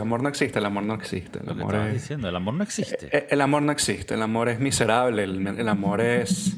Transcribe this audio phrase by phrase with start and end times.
[0.00, 1.38] el amor no existe, el amor no existe.
[1.42, 1.92] El amor es...
[1.92, 3.08] diciendo, el amor no existe.
[3.12, 6.56] Eh, El amor no existe, el amor es miserable, el, el amor es...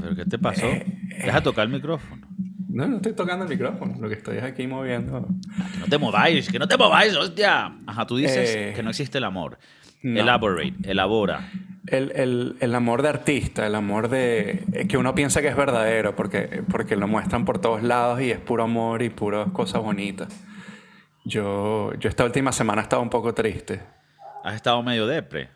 [0.00, 0.66] ¿Pero qué te pasó?
[0.66, 0.86] Eh,
[1.24, 2.26] Deja tocar el micrófono.
[2.68, 5.26] No, no estoy tocando el micrófono, lo que estoy es aquí moviendo.
[5.74, 7.72] Que no te mováis, que no te mováis, hostia.
[7.86, 9.58] Ajá, tú dices Eh, que no existe el amor.
[10.02, 10.20] no.
[10.20, 11.50] Elaborate, elabora.
[11.86, 14.64] El, el- el amor de artista, el amor de...
[14.72, 18.30] eh, que uno piensa que es verdadero porque, porque lo muestran por todos lados y
[18.30, 20.28] es puro amor y puras cosas bonitas.
[21.24, 23.80] Yo, yo esta última semana estaba un poco triste.
[24.44, 25.48] Has estado medio depre.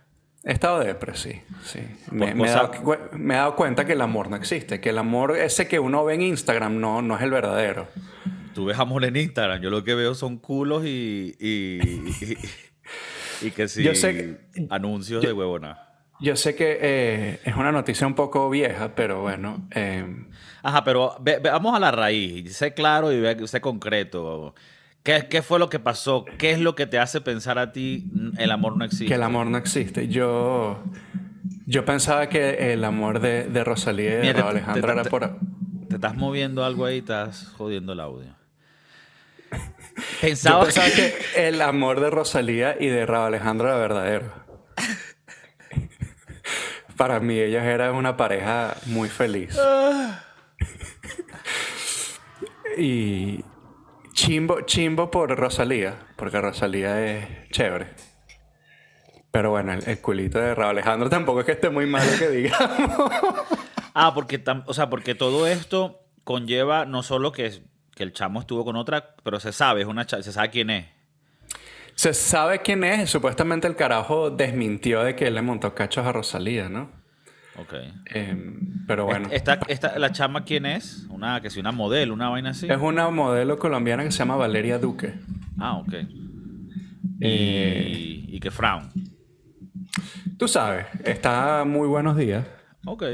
[0.44, 1.40] He estado depre, sí.
[1.64, 1.80] sí.
[2.12, 4.98] Me, he dado, cu- me he dado cuenta que el amor no existe, que el
[4.98, 7.88] amor ese que uno ve en Instagram no, no es el verdadero.
[8.54, 11.34] Tú ves amor en Instagram, yo lo que veo son culos y.
[11.40, 12.38] y, y,
[13.48, 13.82] y que sí.
[13.82, 15.82] Yo sé que- anuncios de huevona.
[16.20, 20.06] Yo sé que eh, es una noticia un poco vieja, pero bueno, eh,
[20.62, 22.56] Ajá, pero ve- ve- vamos a la raíz.
[22.56, 24.54] Sé claro y ve- sé concreto.
[25.06, 26.24] ¿Qué, ¿Qué fue lo que pasó?
[26.36, 29.06] ¿Qué es lo que te hace pensar a ti "Mm, el amor no existe?
[29.06, 30.08] que el amor no existe.
[30.08, 30.82] Yo,
[31.64, 34.92] yo pensaba que el amor de, de Rosalía y de Mira, te- Raúl Alejandro te-
[34.92, 35.38] era te- por...
[35.88, 38.28] Te estás moviendo algo ahí y estás jodiendo el audio.
[39.52, 39.60] Yo
[40.20, 44.32] Pensaba, que el amor de Rosalía y de Raúl Alejandro era verdadero.
[46.96, 49.56] Para mí ellos eran una pareja muy feliz.
[52.76, 53.44] y
[54.16, 57.86] chimbo, chimbo por Rosalía, porque Rosalía es chévere.
[59.30, 62.28] Pero bueno, el, el culito de Raúl Alejandro tampoco es que esté muy malo que
[62.30, 63.12] digamos.
[63.98, 67.62] Ah, porque, tam- o sea, porque todo esto conlleva no solo que,
[67.94, 70.84] que el chamo estuvo con otra, pero se sabe, es una se sabe quién es.
[71.94, 73.08] Se sabe quién es.
[73.08, 76.90] Supuestamente el carajo desmintió de que él le montó cachos a Rosalía, ¿no?
[77.58, 77.74] Ok.
[78.06, 79.28] Em, pero bueno.
[79.32, 81.06] Esta, esta- ¿La chama quién es?
[81.10, 82.66] Una, que si una modelo, una vaina así.
[82.70, 85.14] Es una modelo colombiana que se llama Valeria Duque.
[85.58, 85.94] Ah, ok.
[87.20, 88.90] Eh, Y, y que frown.
[90.38, 92.46] Tú sabes, está muy buenos días.
[92.84, 93.04] Ok.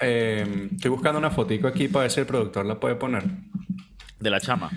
[0.00, 3.24] Eh, estoy buscando una fotico aquí para ver si el productor la puede poner.
[4.20, 4.70] De la chama.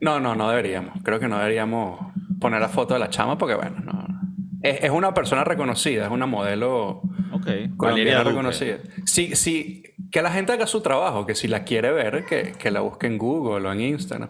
[0.00, 1.02] No, no, no deberíamos.
[1.02, 1.98] Creo que no deberíamos
[2.38, 4.02] poner la foto de la chama porque, bueno, no.
[4.62, 7.02] Es, es una persona reconocida, es una modelo
[7.42, 7.76] Ok.
[7.76, 8.78] Valeria reconocida.
[9.04, 12.70] Sí, sí, que la gente haga su trabajo, que si la quiere ver, que, que
[12.70, 14.28] la busque en Google o en Instagram.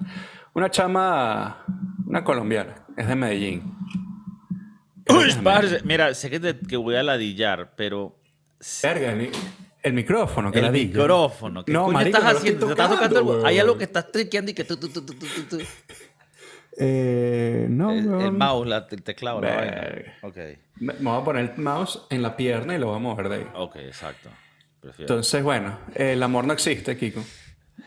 [0.54, 1.64] Una chama,
[2.06, 3.74] una colombiana, es de Medellín.
[5.08, 8.18] Uy, parce, Mira, sé que, te- que voy a ladillar, pero...
[8.82, 9.30] Verga, el,
[9.82, 10.98] el micrófono, que el la diga.
[10.98, 11.64] micrófono.
[11.64, 12.66] ¿Qué No, coño marico, estás haciendo?
[12.66, 13.46] ¿Te estás tocando, tocando algo?
[13.46, 15.58] Hay algo que estás triqueando y que tú, tú, tú, tú, tú, tú.
[16.78, 19.80] Eh, no, El, mouse, la- el teclado, la vaina.
[19.80, 20.12] Verga.
[20.22, 20.36] Ok.
[20.76, 23.28] Me, me voy a poner el mouse en la pierna y lo voy a mover
[23.28, 23.46] de ahí.
[23.54, 24.30] Ok, exacto.
[24.80, 25.12] Prefiero.
[25.12, 27.22] Entonces, bueno, el amor no existe, Kiko.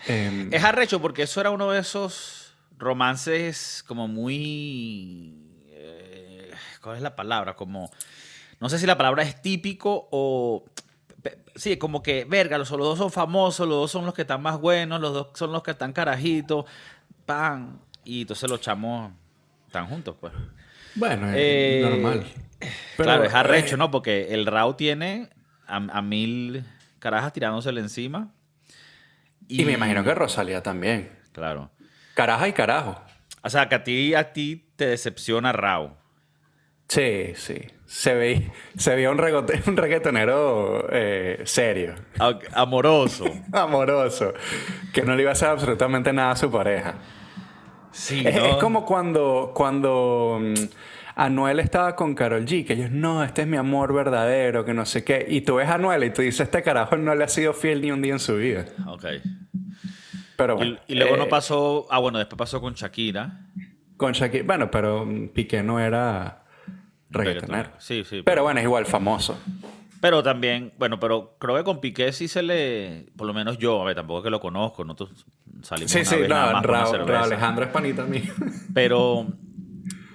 [0.07, 5.34] Em, Es arrecho porque eso era uno de esos romances como muy...
[5.69, 6.51] eh,
[6.81, 7.56] ¿Cuál es la palabra?
[7.56, 7.90] Como...
[8.59, 10.63] No sé si la palabra es típico o...
[11.56, 14.41] Sí, como que, verga, los, los dos son famosos, los dos son los que están
[14.41, 16.66] más buenos, los dos son los que están carajitos,
[17.25, 17.79] pan.
[18.06, 19.12] Y entonces los chamos
[19.68, 20.32] están juntos, pues.
[20.96, 22.26] bueno, es Eh, normal.
[22.96, 23.92] claro, es arrecho, eh, ¿no?
[23.92, 25.30] Porque el Rao tiene
[25.68, 26.64] a, a mil
[27.00, 28.32] carajas tirándosele encima.
[29.48, 31.12] Y me imagino que Rosalía también.
[31.34, 31.70] Claro.
[32.14, 33.02] Caraja y carajo.
[33.44, 35.98] O sea, que a ti, a ti te decepciona Rao.
[36.88, 37.56] Sí, sí.
[37.86, 41.94] Se veía, se veía un, regote- un reggaetonero eh, serio,
[42.54, 43.26] Amoroso.
[43.54, 44.34] amoroso,
[44.94, 46.96] que no le iba a hacer absolutamente nada a su pareja.
[47.95, 48.45] Sí, Es, ¿no?
[48.45, 50.53] es como cuando, cuando mm,
[51.16, 54.85] Anuel estaba con Carol G, que ellos, no, este es mi amor verdadero, que no
[54.85, 55.25] sé qué.
[55.29, 57.81] Y tú ves a Anuel y tú dices, este carajo no le ha sido fiel
[57.81, 58.66] ni un día en su vida.
[58.85, 59.06] Ok.
[60.35, 60.78] Pero Y, bueno.
[60.88, 61.88] y luego no eh, pasó...
[61.89, 63.47] Ah, bueno, después pasó con Shakira.
[63.95, 64.44] Con Shakira.
[64.44, 66.44] Bueno, pero Piqué no era
[67.09, 67.69] reggaetonero.
[67.77, 68.23] Sí, sí.
[68.25, 69.39] Pero bueno, es igual famoso.
[70.01, 73.06] Pero también, bueno, pero creo que con Piqué sí se le...
[73.16, 74.83] Por lo menos yo, a ver, tampoco es que lo conozco.
[74.83, 75.25] Nosotros
[75.68, 78.34] salimos Sí, una sí, vez no, nada más una Alejandro es panita mío.
[78.74, 79.28] Pero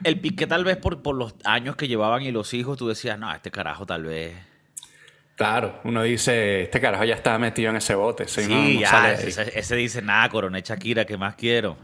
[0.04, 3.18] el Piqué tal vez por, por los años que llevaban y los hijos, tú decías,
[3.18, 4.34] no, este carajo tal vez...
[5.36, 8.28] Claro, uno dice, este carajo ya está metido en ese bote.
[8.28, 11.78] Sí, no, no ya, ese, ese dice, nada, coroné Shakira, ¿qué más quiero?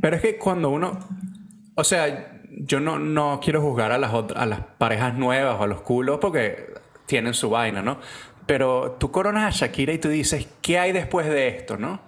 [0.00, 1.00] Pero es que cuando uno.
[1.74, 5.64] O sea, yo no, no quiero juzgar a las, ot- a las parejas nuevas o
[5.64, 6.74] a los culos porque
[7.06, 7.98] tienen su vaina, ¿no?
[8.46, 12.00] Pero tú coronas a Shakira y tú dices, ¿qué hay después de esto, no?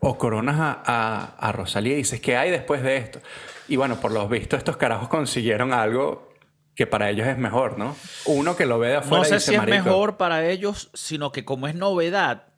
[0.00, 3.20] O coronas a, a, a Rosalía y dices, ¿qué hay después de esto?
[3.68, 6.30] Y bueno, por los vistos, estos carajos consiguieron algo
[6.74, 7.96] que para ellos es mejor, ¿no?
[8.26, 10.90] Uno que lo ve de afuera No sé dice, si es "Marico, mejor para ellos,
[10.92, 12.48] sino que como es novedad,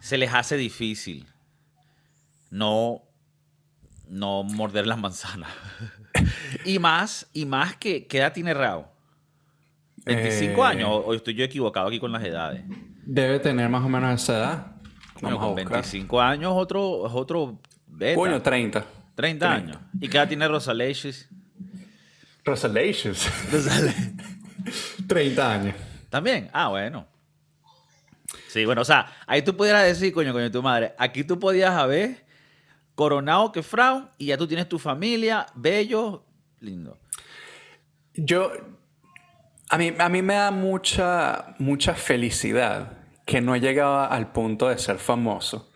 [0.00, 1.26] se les hace difícil
[2.50, 3.02] no,
[4.08, 5.50] no morder las manzanas.
[6.64, 8.92] y más, y más que, ¿qué edad tiene Rao?
[10.04, 12.62] 25 Eh, años, o, o estoy yo equivocado aquí con las edades.
[13.04, 14.66] Debe tener más o menos esa edad.
[15.20, 15.72] Bueno, con buscar.
[15.72, 18.14] 25 años otro, es otro beta.
[18.16, 18.84] Coño, 30.
[19.14, 19.78] 30 años.
[20.00, 21.28] ¿Y qué edad tiene Rosalicious?
[22.44, 23.28] Rosalacious.
[25.06, 25.74] 30 años.
[26.08, 26.48] También.
[26.52, 27.06] Ah, bueno.
[28.48, 31.72] Sí, bueno, o sea, ahí tú pudieras decir, coño, coño, tu madre, aquí tú podías
[31.72, 32.24] haber
[32.94, 36.24] coronado que Fraun y ya tú tienes tu familia, bello,
[36.60, 36.98] lindo.
[38.14, 38.52] Yo,
[39.68, 42.99] a mí, a mí me da mucha, mucha felicidad
[43.30, 45.70] que no he llegado al punto de ser famoso,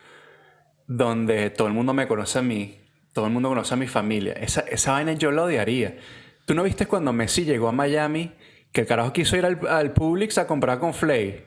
[0.88, 2.80] donde todo el mundo me conoce a mí,
[3.12, 4.32] todo el mundo conoce a mi familia.
[4.32, 5.96] Esa, esa vaina yo la odiaría.
[6.46, 8.32] ¿Tú no viste cuando Messi llegó a Miami
[8.72, 11.44] que el carajo quiso ir al, al Publix a comprar con Flay?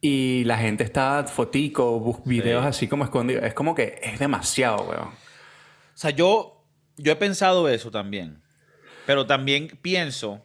[0.00, 3.44] Y la gente estaba fotico, videos así como escondidos.
[3.44, 5.08] Es como que es demasiado, weón.
[5.08, 6.66] O sea, yo,
[6.96, 8.42] yo he pensado eso también.
[9.04, 10.42] Pero también pienso.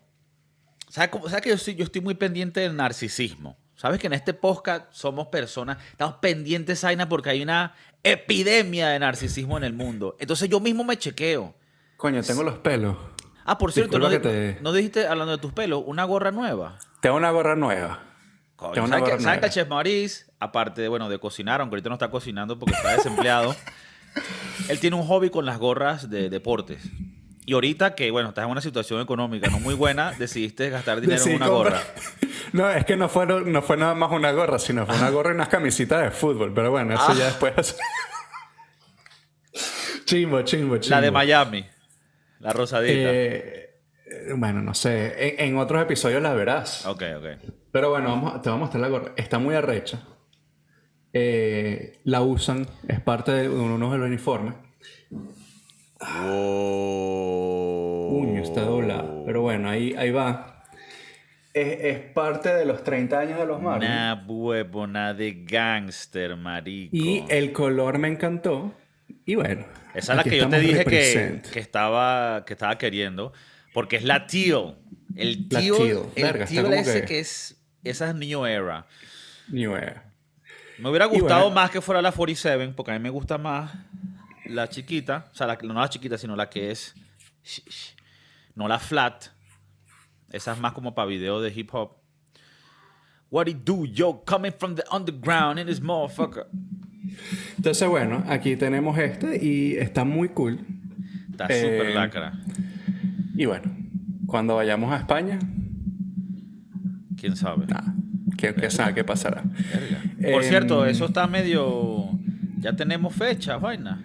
[0.90, 3.58] ¿Sabes, sabes que yo yo estoy muy pendiente del narcisismo?
[3.80, 7.74] ¿Sabes que en este podcast somos personas, estamos pendientes, Aina, porque hay una
[8.04, 10.18] epidemia de narcisismo en el mundo?
[10.20, 11.56] Entonces yo mismo me chequeo.
[11.96, 12.98] Coño, tengo los pelos.
[13.46, 16.78] Ah, por cierto, no, te- dijiste, hablando de tus pelos, una gorra nueva.
[17.00, 18.04] Tengo una gorra nueva.
[18.58, 19.48] Coño, Tengo una ¿Sabes que, gorra ¿sabes que nueva.
[19.48, 22.92] el Chef Maurice, aparte de, bueno, de cocinar, aunque ahorita no está cocinando porque está
[22.98, 23.56] desempleado,
[24.68, 26.84] él tiene un hobby con las gorras de deportes.
[27.46, 31.24] Y ahorita que, bueno, estás en una situación económica no muy buena, decidiste gastar dinero
[31.24, 31.82] en una comprar- gorra.
[32.54, 35.32] No, es que no fue, no fue nada más una gorra, sino fue una gorra
[35.32, 36.54] y unas camisetas de fútbol.
[36.54, 37.14] Pero bueno, eso Ah.
[37.18, 37.78] ya después.
[40.06, 40.96] chimbo, chimbo, chimbo.
[40.96, 41.66] La de Miami,
[42.40, 42.94] la rosadita.
[43.12, 43.66] Eh,
[44.36, 45.36] bueno, no sé.
[45.40, 46.86] En, en otros episodios la verás.
[46.86, 47.26] ok, ok.
[47.72, 49.12] Pero bueno, vamos, te voy a mostrar la gorra.
[49.16, 50.02] Está muy arrecha.
[51.14, 54.54] Eh, la usan, es parte de uno de los uniformes.
[58.10, 59.24] Puño, está doblado.
[59.26, 60.59] Pero bueno, ahí, ahí va.
[61.54, 63.90] Es, es parte de los 30 años de los Marlins.
[63.92, 66.96] Una huevona de gangster, marico.
[66.96, 68.74] Y el color me encantó.
[69.26, 69.66] Y bueno.
[69.96, 73.34] Esa es la que yo te dije que, que estaba, que estaba queriendo.
[73.74, 74.78] Porque es la teal.
[75.16, 76.00] El La teal, teal.
[76.16, 77.20] el Verga, teal ese que- que...
[77.20, 77.56] es...
[77.84, 78.86] Esa es New Era.
[79.48, 80.04] New Era.
[80.78, 81.56] Me hubiera gustado bueno.
[81.56, 83.72] más que fuera la 47, porque a mí me gusta más
[84.46, 85.28] la chiquita.
[85.32, 86.94] O sea, la- no la chiquita, sino la que es...
[88.56, 89.26] No la flat.
[90.32, 91.92] Esa es más como para video de hip hop.
[93.32, 96.48] What it do, yo, coming from the underground in this motherfucker.
[97.58, 100.60] Entonces, bueno, aquí tenemos este y está muy cool.
[101.32, 102.34] Está Eh, súper lacra.
[103.36, 103.72] Y bueno,
[104.26, 105.40] cuando vayamos a España,
[107.18, 107.66] ¿Quién sabe?
[107.68, 107.94] nada.
[108.38, 109.44] ¿Quién qué sabe qué pasará?
[109.44, 110.32] Verga.
[110.34, 112.10] Por cierto, eso está medio.
[112.60, 114.02] Ya tenemos fecha, vaina.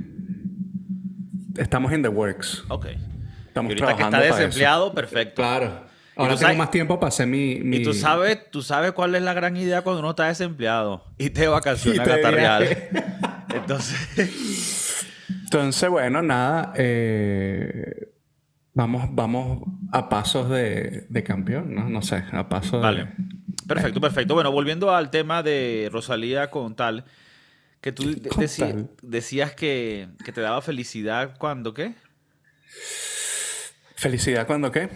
[1.56, 2.64] Estamos in the works.
[2.68, 2.86] Ok.
[3.46, 4.36] Estamos y ahorita que está trabajando para eso.
[4.36, 5.34] desempleado, perfecto.
[5.36, 5.86] Claro.
[6.16, 7.56] Ahora tengo sabes- más tiempo para hacer mi...
[7.56, 11.04] mi- Y tú sabes, tú sabes cuál es la gran idea cuando uno está desempleado.
[11.18, 12.68] Y te vacaciones a Catarreal.
[13.54, 15.06] Entonces,
[15.44, 16.72] Entonces, bueno, nada.
[16.76, 18.08] eh,
[18.74, 19.62] vamos, vamos
[19.92, 21.88] a pasos de, de campeón, ¿no?
[21.88, 22.78] No sé, a pasos de...
[22.78, 23.08] vale.
[23.66, 24.34] Perfecto, perfecto.
[24.34, 27.04] Bueno, volviendo al tema de Rosalía con tal,
[27.80, 28.14] que tú
[28.58, 28.90] tal.
[29.02, 31.94] decías que, que te daba felicidad cuando, ¿qué?
[33.96, 34.88] ¿Felicidad cuando qué?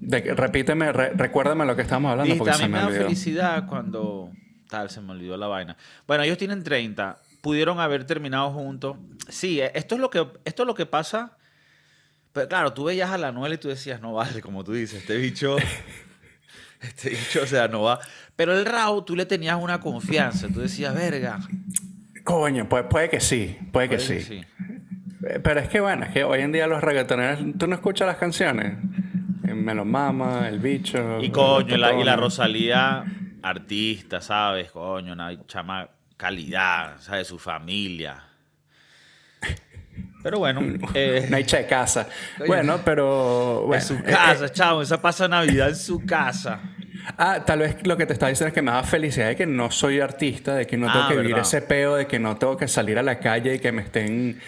[0.00, 2.86] De, que- repíteme, re- recuérdame lo que estábamos hablando porque a se me me da
[2.86, 3.02] olvidó.
[3.04, 4.30] felicidad cuando...
[4.68, 5.76] Tal, se me olvidó la vaina.
[6.06, 7.18] Bueno, ellos tienen 30.
[7.42, 8.96] Pudieron haber terminado juntos.
[9.28, 11.36] Sí, eh, esto es lo que, esto es lo que pasa.
[12.32, 15.00] Pero claro, tú veías a la Anuel y tú decías, no vale, como tú dices,
[15.00, 15.56] este bicho...
[16.80, 18.00] Este bicho, o sea, no va.
[18.34, 20.48] Pero el Rao, tú le tenías una confianza.
[20.48, 21.38] Tú decías, verga.
[22.24, 24.34] Coño, puede, puede que sí, puede que puede sí.
[24.34, 24.46] Eh,
[25.22, 28.16] Pero es que bueno, es que hoy en día los reggaetoneros, tú no escuchas las
[28.16, 28.76] canciones.
[29.46, 31.20] Eh, Me lo mama, el bicho.
[31.20, 32.16] Y coño, y la, y la.
[32.16, 33.04] Rosalía,
[33.42, 34.72] artista, ¿sabes?
[34.72, 37.28] Coño, una chama calidad, ¿sabes?
[37.28, 38.22] Su familia.
[40.22, 40.60] Pero bueno,
[40.94, 42.08] eh, Una hecha de casa.
[42.46, 43.64] Bueno, pero.
[43.66, 44.82] Bueno, en su eh, casa, eh, chavo.
[44.82, 46.60] Esa pasa Navidad en su casa.
[47.18, 49.46] Ah, tal vez lo que te estaba diciendo es que me da felicidad de que
[49.46, 52.36] no soy artista, de que no tengo Ah, que vivir ese peo, de que no
[52.36, 54.38] tengo que salir a la calle y que me estén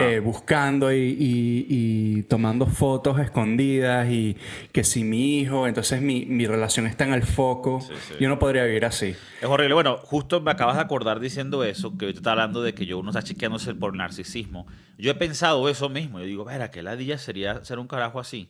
[0.00, 4.36] eh, buscando y, y- y tomando fotos escondidas y
[4.72, 7.80] que si mi hijo, entonces mi, mi relación está en el foco.
[7.80, 8.14] Sí, sí.
[8.20, 9.14] Yo no podría vivir así.
[9.40, 9.74] Es horrible.
[9.74, 12.98] Bueno, justo me acabas de acordar diciendo eso, que ahorita está hablando de que yo
[12.98, 14.66] uno está chequeándose por narcisismo.
[14.98, 16.18] Yo he pensado eso mismo.
[16.20, 18.48] Yo digo, verá, que ladilla sería ser un carajo así.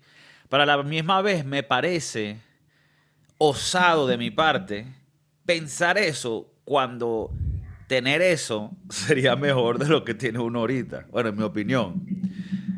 [0.49, 2.37] Pero a la misma vez me parece
[3.44, 4.87] osado de mi parte
[5.44, 7.30] pensar eso cuando
[7.88, 11.06] tener eso sería mejor de lo que tiene uno ahorita.
[11.11, 12.06] Bueno, en mi opinión.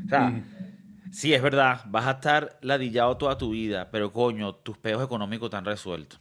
[0.06, 0.32] O sea,
[1.10, 5.46] Sí, es verdad, vas a estar ladillado toda tu vida, pero coño, tus peos económicos
[5.46, 6.18] están resueltos.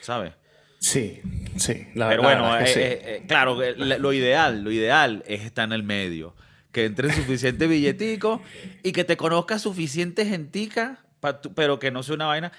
[0.00, 0.32] ¿Sabes?
[0.78, 1.20] Sí,
[1.56, 1.86] sí.
[1.94, 3.06] La, Pero la bueno, verdad es que eh, sí.
[3.06, 6.34] eh, eh, claro, lo ideal, lo ideal es estar en el medio.
[6.72, 8.40] Que entre suficiente billetico
[8.82, 12.52] y que te conozca suficiente gentica, pa tu- pero que no sea una vaina.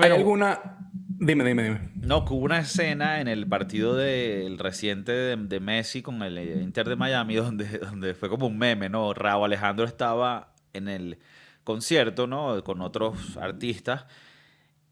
[0.00, 0.78] ¿Hay alguna...?
[1.22, 1.90] Dime, dime, dime.
[1.96, 6.38] no, que hubo una escena en el partido del reciente de, de Messi con el
[6.38, 9.12] eh, Inter de Miami donde, donde fue como un meme, ¿no?
[9.12, 11.18] Raúl Alejandro estaba en el
[11.62, 12.64] concierto, ¿no?
[12.64, 14.06] Con otros artistas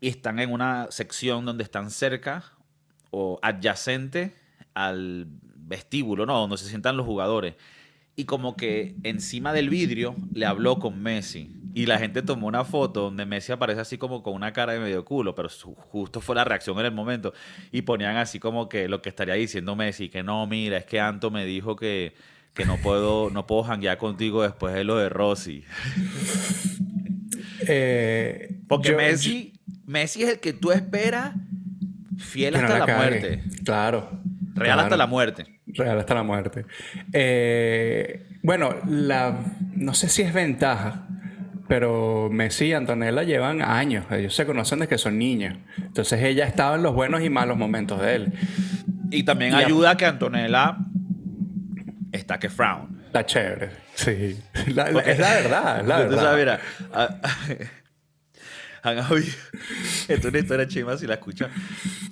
[0.00, 2.44] y están en una sección donde están cerca
[3.10, 4.34] o adyacente
[4.74, 5.26] al
[5.56, 6.38] vestíbulo, ¿no?
[6.38, 7.54] Donde se sientan los jugadores.
[8.16, 11.54] Y como que encima del vidrio le habló con Messi.
[11.74, 14.80] Y la gente tomó una foto donde Messi aparece así como con una cara de
[14.80, 17.32] medio culo, pero su- justo fue la reacción en el momento.
[17.72, 20.98] Y ponían así como que lo que estaría diciendo Messi, que no, mira, es que
[20.98, 22.14] Anto me dijo que,
[22.54, 25.64] que no puedo no puedo janguear contigo después de lo de Rossi.
[27.66, 29.52] Eh, Porque yo- Messi,
[29.86, 31.34] Messi es el que tú esperas
[32.16, 33.42] fiel no hasta la, muerte.
[33.64, 34.08] Claro.
[34.54, 34.80] Real claro.
[34.82, 35.46] hasta la muerte.
[35.66, 36.64] Real hasta la muerte.
[37.12, 39.38] Eh, bueno, la,
[39.74, 41.06] no sé si es ventaja,
[41.68, 44.06] pero Messi y Antonella llevan años.
[44.10, 45.56] Ellos se conocen desde que son niños.
[45.76, 48.32] Entonces ella estaba en los buenos y malos momentos de él.
[49.10, 50.76] Y también Y ayuda a que Antonella
[52.12, 53.02] está que frown.
[53.06, 53.70] Está chévere.
[53.94, 54.38] Sí.
[54.74, 56.22] La- la- es la verdad, es la verdad.
[56.22, 56.60] sabes, mira,
[56.92, 57.18] a-
[58.82, 59.26] han habido-
[60.08, 61.50] Esto es una historia chima si la escuchas.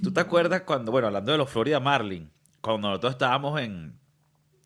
[0.03, 3.95] ¿Tú te acuerdas cuando, bueno, hablando de los Florida Marlin, cuando nosotros estábamos en,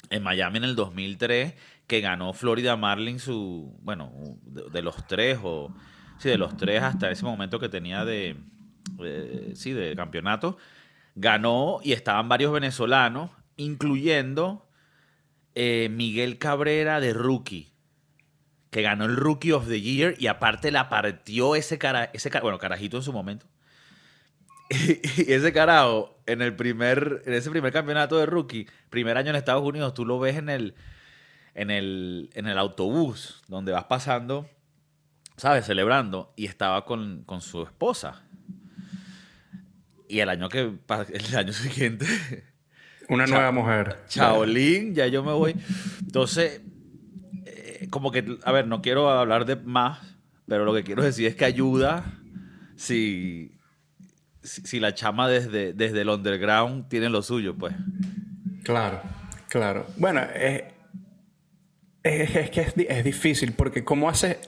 [0.09, 1.54] en Miami en el 2003,
[1.90, 4.12] que ganó Florida Marlin su, bueno,
[4.44, 5.75] de, los tres o,
[6.18, 8.37] sí, de los tres hasta ese momento que tenía de,
[8.92, 10.56] de- sí, de campeonato,
[11.16, 14.68] ganó y estaban varios venezolanos, incluyendo
[15.56, 17.73] eh, Miguel Cabrera de Rookie
[18.70, 22.59] que ganó el Rookie of the Year y aparte la partió ese cara, ese bueno,
[22.59, 23.47] carajito en su momento.
[24.70, 29.35] Y, ese carajo, en el primer, en ese primer campeonato de rookie, primer año en
[29.35, 30.76] Estados Unidos, tú lo ves en el,
[31.54, 34.49] en el, en el autobús donde vas pasando,
[35.37, 35.66] ¿sabes?
[35.66, 38.23] Celebrando, y estaba con, con su esposa.
[40.09, 40.61] Y el año que
[41.12, 42.07] el año siguiente
[43.09, 43.97] Una Cha- nueva mujer.
[44.09, 45.54] Chaolín, ya yo me voy.
[46.00, 46.62] Entonces,
[47.47, 50.00] eh, como que, a ver, no quiero hablar de más,
[50.49, 52.04] pero lo que quiero decir es que ayuda
[52.76, 53.52] si,
[54.42, 57.75] si, si la chama desde, desde el underground tiene lo suyo, pues.
[58.64, 59.00] Claro,
[59.49, 59.87] claro.
[59.97, 60.64] Bueno, es,
[62.02, 64.38] es, es que es, es difícil porque ¿cómo haces,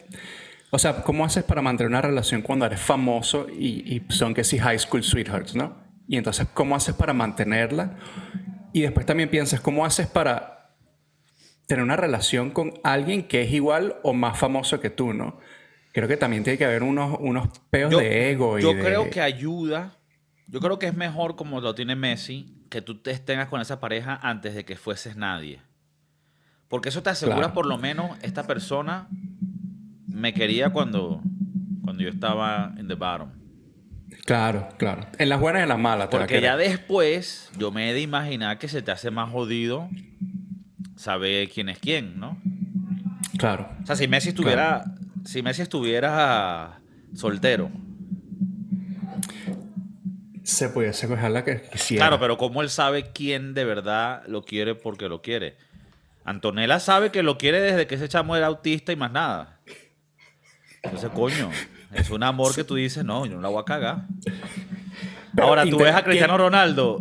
[0.71, 4.45] o sea, cómo haces para mantener una relación cuando eres famoso y, y son que
[4.45, 5.77] sí high school sweethearts, ¿no?
[6.09, 7.97] Y entonces, ¿cómo haces para mantenerla?
[8.73, 10.77] Y después también piensas, ¿cómo haces para
[11.67, 15.39] tener una relación con alguien que es igual o más famoso que tú, ¿no?
[15.93, 18.81] Creo que también tiene que haber unos, unos peos de ego y yo de...
[18.83, 19.97] creo que ayuda.
[20.49, 23.81] Yo creo que es mejor como lo tiene Messi, que tú te tengas con esa
[23.81, 25.61] pareja antes de que fueses nadie.
[26.73, 27.53] Porque eso te asegura Claro.
[27.53, 29.07] por lo menos esta persona
[30.07, 31.21] me quería cuando,
[31.85, 33.29] cuando yo estaba en the bottom.
[34.25, 35.07] Claro, claro.
[35.19, 36.09] En las buenas y en las malas.
[36.09, 39.91] te Porque ya después yo me he de imaginar que se te hace más jodido
[40.97, 42.39] saber quién es quién, ¿no?
[43.37, 43.69] Claro.
[43.83, 44.83] O sea, si Messi estuviera,
[45.27, 46.81] si Messi estuviera
[47.15, 47.71] soltero,
[50.43, 52.07] Se pudiese coger la que quisiera.
[52.07, 55.57] claro, pero ¿cómo él sabe quién de verdad lo quiere porque lo quiere?
[56.25, 59.61] Antonella sabe que lo quiere desde que ese chamo era autista y más nada.
[60.83, 61.51] Entonces, coño,
[61.93, 64.07] es un amor que tú dices, no, yo no la voy a cagar.
[65.35, 67.01] Pero Ahora, tú ves a Cristiano ¿quién- Ronaldo,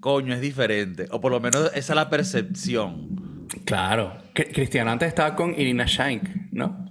[0.00, 1.06] coño, es diferente.
[1.10, 3.46] O por lo menos esa es la percepción.
[3.64, 4.16] Claro.
[4.34, 6.86] Cri- Cristiano antes estaba con Irina Shank, ¿no?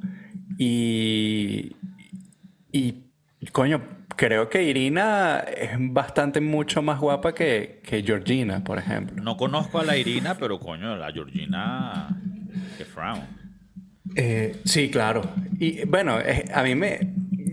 [0.58, 1.76] Y.
[2.72, 3.06] Y.
[3.52, 3.82] Coño,
[4.20, 9.24] creo que Irina es bastante mucho más guapa que, que Georgina, por ejemplo.
[9.24, 12.10] No conozco a la Irina, pero coño, la Georgina,
[12.78, 13.22] que frown.
[14.18, 15.22] Eh, sí, claro.
[15.58, 17.00] Y bueno, eh, a mí me.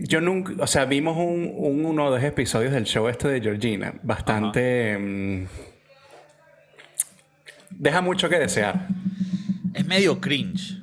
[0.09, 0.51] Yo nunca.
[0.59, 3.93] O sea, vimos un, un- uno o dos episodios del show este de Georgina.
[4.03, 4.97] Bastante.
[4.97, 5.45] mm,
[7.71, 8.87] deja mucho que desear.
[9.73, 10.79] Es medio cringe.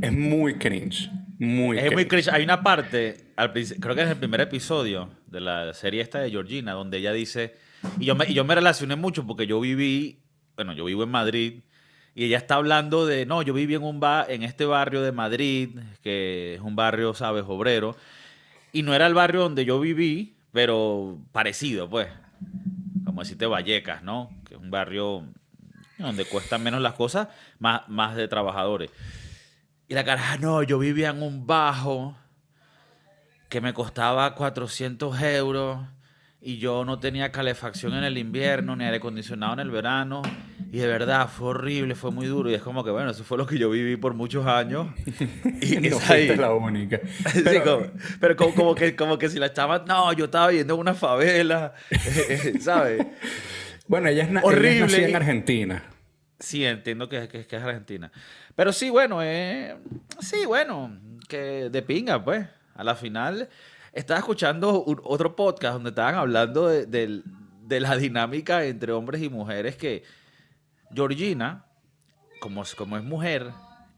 [0.00, 1.10] Es muy cringe.
[1.38, 2.28] Muy Es muy cringe.
[2.32, 6.72] Hay una parte, creo que es el primer episodio de la serie esta de Georgina,
[6.72, 7.54] donde ella dice,
[7.98, 10.20] y yo me, y yo me relacioné mucho porque yo viví,
[10.56, 11.62] bueno, yo vivo en Madrid,
[12.14, 15.12] y ella está hablando de, no, yo viví en, un ba- en este barrio de
[15.12, 17.94] Madrid, que es un barrio, sabes, obrero,
[18.72, 22.08] y no era el barrio donde yo viví, pero parecido, pues,
[23.04, 24.30] como decirte Vallecas, ¿no?
[24.48, 25.26] Que es un barrio
[25.98, 27.28] donde cuestan menos las cosas,
[27.58, 28.90] más, más de trabajadores.
[29.88, 32.16] Y la caraja, no, yo vivía en un bajo
[33.48, 35.80] que me costaba 400 euros
[36.40, 40.22] y yo no tenía calefacción en el invierno ni aire acondicionado en el verano.
[40.70, 42.48] Y de verdad fue horrible, fue muy duro.
[42.48, 44.88] Y es como que, bueno, eso fue lo que yo viví por muchos años.
[45.60, 47.00] Y no fuiste la única.
[47.34, 47.86] Pero, sí, como,
[48.20, 50.94] pero como, como, que, como que si la chava, no, yo estaba viviendo en una
[50.94, 51.74] favela,
[52.60, 53.04] ¿sabes?
[53.88, 54.98] Bueno, ella es, horrible.
[54.98, 55.82] Ella en Argentina.
[56.38, 58.12] Sí, entiendo que, que, que, es Argentina.
[58.54, 59.76] Pero sí, bueno, eh,
[60.20, 60.96] sí, bueno,
[61.28, 62.46] que de pinga, pues.
[62.76, 63.48] A la final,
[63.92, 67.22] estaba escuchando otro podcast donde estaban hablando de,
[67.68, 70.04] la dinámica entre hombres y mujeres que
[70.94, 71.64] Georgina,
[72.40, 73.52] como, como es mujer,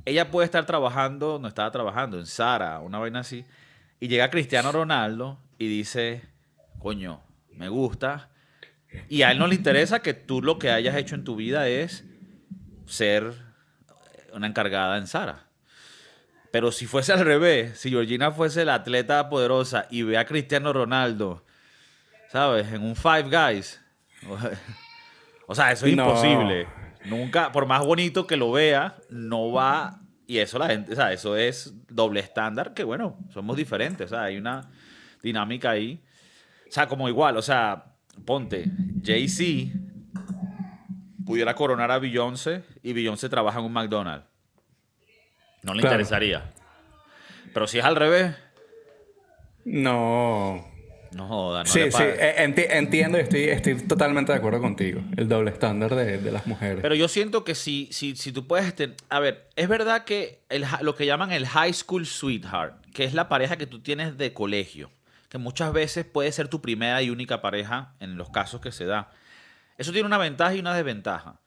[0.04, 3.44] ella puede estar trabajando, no estaba trabajando, en Sara, una vaina así,
[4.00, 6.23] y llega Cristiano Ronaldo y dice,
[6.78, 7.20] coño,
[7.52, 8.30] me gusta,
[9.08, 11.68] y a él no le interesa que tú lo que hayas hecho en tu vida
[11.68, 12.04] es
[12.87, 13.35] ser
[14.32, 15.48] una encargada en Sara.
[16.50, 20.73] Pero si fuese al revés, si Georgina fuese la atleta poderosa y ve a Cristiano
[20.73, 21.45] Ronaldo,
[22.31, 22.73] ¿sabes?
[22.73, 23.81] En un Five Guys.
[25.47, 26.67] O sea, eso es imposible.
[27.05, 30.00] Nunca, por más bonito que lo vea, no va.
[30.26, 34.07] Y eso la gente, o sea, eso es doble estándar, que bueno, somos diferentes.
[34.07, 34.71] O sea, hay una
[35.23, 36.02] dinámica ahí.
[36.69, 38.71] O sea, como igual, o sea, ponte,
[39.02, 39.78] Jay-Z
[41.25, 44.27] pudiera coronar a Beyoncé y Beyoncé trabaja en un McDonald's.
[45.62, 46.53] No le interesaría.
[47.53, 48.35] Pero si es al revés.
[49.65, 50.67] No.
[51.12, 55.00] No joda, no Sí, sí, e, entiendo y estoy, estoy totalmente de acuerdo contigo.
[55.17, 56.81] El doble estándar de, de las mujeres.
[56.83, 58.75] Pero yo siento que si, si, si tú puedes.
[59.09, 63.15] a ver, es verdad que el, lo que llaman el high school sweetheart, que es
[63.15, 64.91] la pareja que tú tienes de colegio,
[65.29, 68.85] que muchas veces puede ser tu primera y única pareja en los casos que se
[68.85, 69.11] da.
[69.79, 71.41] Eso tiene una ventaja y una desventaja.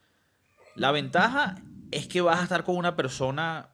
[0.76, 3.70] La ventaja es que vas a estar con una persona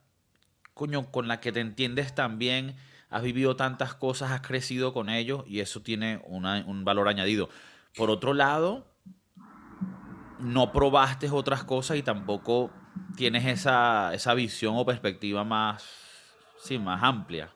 [0.77, 2.75] coño, con la que te entiendes tan bien,
[3.09, 7.49] has vivido tantas cosas, has crecido con ellos y eso tiene un valor añadido.
[7.95, 8.85] Por otro lado,
[10.39, 12.71] no probaste otras cosas y tampoco
[13.15, 15.83] tienes esa, visión o perspectiva más,
[16.61, 17.49] sí, más amplia.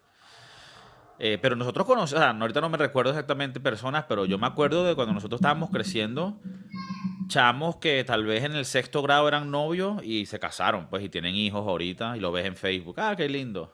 [1.20, 4.96] Eh, pero nosotros conocemos, ahorita no me recuerdo exactamente personas, pero yo me acuerdo de
[4.96, 6.40] cuando nosotros estábamos creciendo,
[7.32, 11.10] chamos que tal vez en el sexto grado eran novios y se casaron, pues, y
[11.10, 13.00] tienen hijos ahorita y lo ves en Facebook.
[13.00, 13.74] Ah, qué lindo.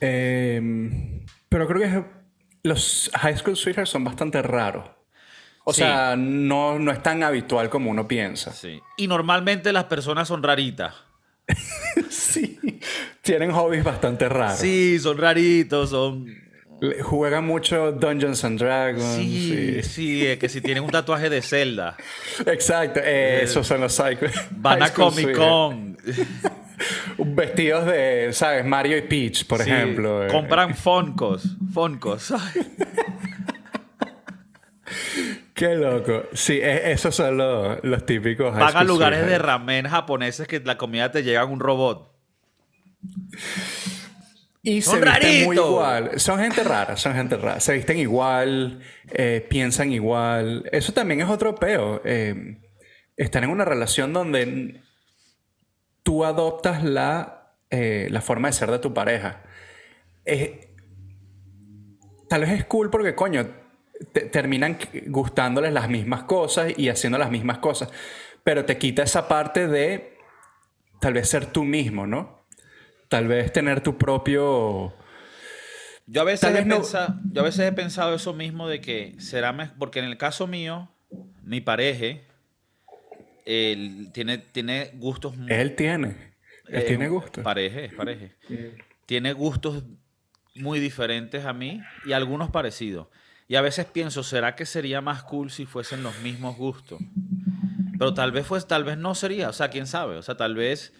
[0.00, 2.04] Em, pero creo que
[2.62, 4.86] los high school sweethearts son bastante raros.
[5.64, 8.52] O sea, no, no es tan habitual como uno piensa.
[8.52, 8.80] Sí.
[8.96, 10.94] Y normalmente las personas son raritas.
[12.08, 12.80] sí.
[13.20, 14.58] Tienen hobbies bastante raros.
[14.58, 16.47] Sí, son raritos, son
[17.02, 19.16] Juega mucho Dungeons and Dragons.
[19.16, 21.96] Sí, sí, que si tienen un tatuaje de Zelda.
[22.46, 24.32] Exacto, eh, esos son los cycles.
[24.52, 25.98] Van a Comic Con.
[27.18, 28.64] Vestidos de, ¿sabes?
[28.64, 30.24] Mario y Peach, por ejemplo.
[30.24, 30.28] Eh.
[30.28, 31.56] Compran Foncos.
[31.72, 32.32] Foncos.
[35.52, 36.26] Qué loco.
[36.32, 38.54] Sí, e, esos son los, los típicos.
[38.54, 42.14] Van a lugares de ramen japoneses que la comida te llega en un robot.
[44.68, 46.20] Y son se visten muy igual.
[46.20, 47.58] Son gente rara, son gente rara.
[47.58, 50.68] Se visten igual, eh, piensan igual.
[50.70, 52.02] Eso también es otro peo.
[52.04, 52.58] Eh,
[53.16, 54.82] estar en una relación donde
[56.02, 59.42] tú adoptas la, eh, la forma de ser de tu pareja.
[62.28, 63.48] tal vez es cool porque, coño,
[64.30, 64.76] terminan
[65.06, 67.90] gustándoles las mismas cosas y haciendo las mismas cosas.
[68.44, 70.18] Pero te quita esa parte de
[71.00, 72.37] tal vez ser tú mismo, ¿no?
[73.08, 74.94] Tal vez tener tu propio...
[76.06, 79.52] Yo a, veces he pensado, yo a veces he pensado eso mismo de que será
[79.52, 80.90] mejor, porque en el caso mío,
[81.42, 82.18] mi pareja,
[83.44, 85.34] él tiene, tiene gustos...
[85.48, 86.16] Él tiene,
[86.68, 87.44] él tiene gustos.
[87.44, 88.26] Pareja, es pareja.
[89.04, 89.84] Tiene gustos
[90.54, 93.08] muy diferentes a mí y algunos parecidos.
[93.46, 97.00] Y a veces pienso, ¿será que sería más cool si fuesen los mismos gustos?
[97.98, 100.54] Pero tal vez pues, tal vez no sería, o sea, quién sabe, o sea, tal
[100.54, 100.94] vez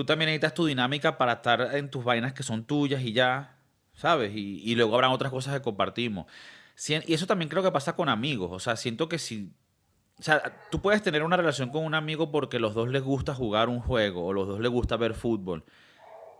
[0.00, 3.58] tú también necesitas tu dinámica para estar en tus vainas que son tuyas y ya,
[3.92, 4.32] ¿sabes?
[4.34, 6.24] Y, luego habrán otras cosas que compartimos.
[6.88, 8.50] y eso también creo que pasa con amigos.
[8.50, 9.52] O sea, siento que si.
[10.18, 13.34] O sea, tú puedes tener una relación con un amigo porque los dos les gusta
[13.34, 15.64] jugar un juego o los dos les gusta ver fútbol.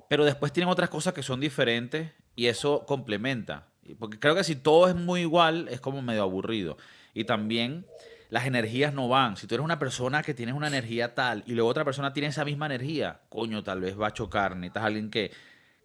[0.08, 3.66] Pero después tienen otras cosas que son diferentes y eso complementa.
[3.98, 6.78] Porque creo que si todo es muy igual, es como medio aburrido.
[7.12, 7.84] Y también
[8.30, 9.36] las energías no van.
[9.36, 12.28] Si tú eres una persona que tienes una energía tal y luego otra persona tiene
[12.28, 14.56] esa misma energía, coño, tal vez va a chocar.
[14.56, 15.32] Necesitas alguien que,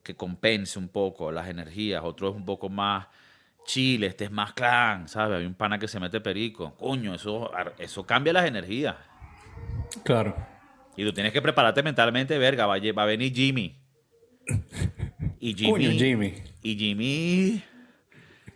[0.04, 2.04] que compense un poco las energías.
[2.04, 3.08] Otro es un poco más
[3.66, 5.40] chile, este es más clan, ¿sabes?
[5.40, 6.76] Hay un pana que se mete perico.
[6.76, 8.96] Coño, eso, eso cambia las energías.
[10.04, 10.36] Claro.
[10.96, 13.76] Y tú tienes que prepararte mentalmente, verga, va, a va a venir Jimmy.
[15.40, 15.72] Y Jimmy.
[15.72, 16.34] Coño, Jimmy.
[16.62, 17.64] Y Jimmy.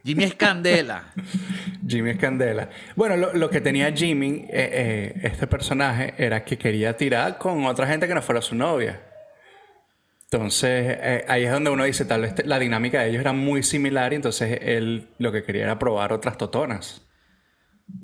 [0.03, 1.03] Jimmy es candela.
[1.87, 2.69] Jimmy es candela.
[2.95, 7.65] Bueno, lo, lo que tenía Jimmy, eh, eh, este personaje, era que quería tirar con
[7.65, 9.01] otra gente que no fuera su novia.
[10.31, 13.63] Entonces, eh, ahí es donde uno dice, tal vez la dinámica de ellos era muy
[13.63, 17.01] similar y entonces él lo que quería era probar otras totonas.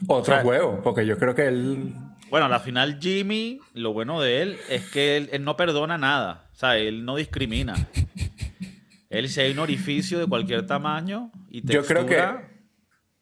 [0.08, 1.94] Otro sea- juego, porque yo creo que él...
[2.32, 6.00] Bueno, a la final Jimmy, lo bueno de él es que él, él no perdona
[6.00, 6.50] nada.
[6.54, 7.76] O sea, él no discrimina.
[9.18, 12.50] Él si hay un orificio de cualquier tamaño y Yo creo que textura,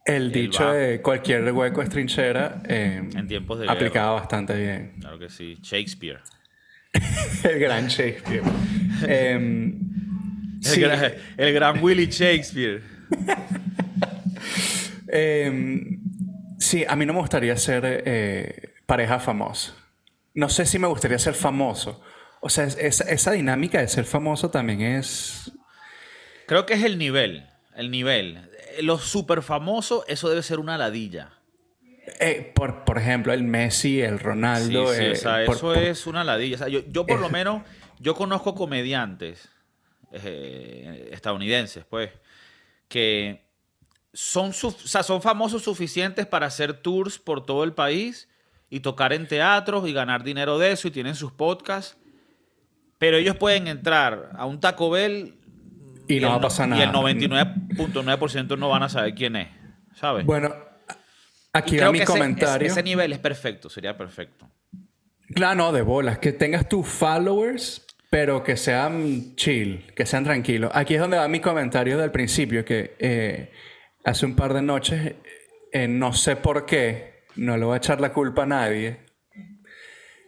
[0.06, 0.74] el dicho va.
[0.74, 4.96] de cualquier hueco es trinchera eh, En tiempos de aplicaba bastante bien.
[5.00, 5.58] Claro que sí.
[5.62, 6.20] Shakespeare.
[7.44, 8.44] El gran Shakespeare.
[9.08, 9.80] Em,
[10.58, 12.82] El, sí, gran, el gran Willie Shakespeare.
[15.08, 16.00] em,
[16.60, 19.74] sí, a mí no me gustaría ser eh, pareja famosa.
[20.34, 22.02] No sé si me gustaría ser famoso.
[22.42, 25.52] O sea, es- esa, esa dinámica de ser famoso también es...
[26.48, 27.48] Creo que es el nivel.
[27.76, 28.50] El nivel.
[28.82, 31.32] Los super famosos, eso debe ser una ladilla.
[32.20, 34.94] eh, por, por ejemplo, el Messi, el Ronaldo.
[34.94, 36.56] sí, eh, o sea, por- eso por- es una ladilla.
[36.56, 37.64] O sea, yo, yo por lo menos,
[38.00, 39.48] yo conozco comediantes
[40.12, 42.12] eh, estadounidenses, pues,
[42.88, 43.42] que
[44.14, 48.28] son, su- o sea, son famosos suficientes para hacer tours por todo el país
[48.70, 51.98] y tocar en teatros y ganar dinero de eso y tienen sus podcasts.
[53.00, 55.36] Pero ellos pueden entrar a un Taco Bell
[56.08, 56.84] Y no va a pasar Y nada.
[56.84, 59.48] el 99.9% no van a saber quién es,
[59.96, 60.26] ¿sabes?
[60.26, 60.54] Bueno,
[61.54, 62.68] aquí Y va mi ese- comentario.
[62.68, 64.50] ese, ese nivel es perfecto, sería perfecto.
[65.34, 66.20] Claro, no, de bolas.
[66.20, 70.72] Que tengas tus followers, pero que sean chill, que sean tranquilos.
[70.74, 73.52] Aquí es donde va mi comentario del principio, que eh,
[74.04, 75.16] hace un par de noches,
[75.72, 79.03] eh, no sé por qué, no le voy a echar la culpa a nadie,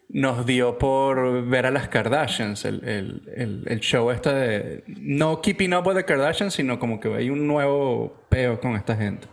[0.10, 2.88] nos dio por ver a las Kardashians, el,
[3.36, 4.84] el- el- show este de...
[4.88, 8.96] No Keeping Up with the Kardashians, sino como que hay un nuevo peo con esta
[8.96, 9.28] gente.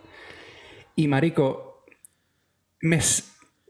[0.96, 1.84] Y marico,
[2.80, 2.98] me,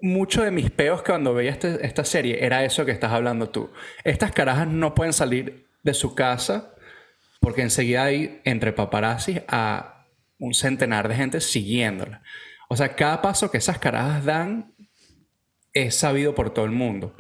[0.01, 3.71] mucho de mis peos cuando veía este- esta serie era eso que estás hablando tú.
[4.05, 6.75] Estas carajas no pueden salir de su casa
[7.41, 10.07] porque enseguida hay entre paparazzi a
[10.39, 12.23] un centenar de gente siguiéndola.
[12.69, 14.72] O sea, cada paso que esas carajas dan
[15.73, 17.15] es sabido por todo el mundo.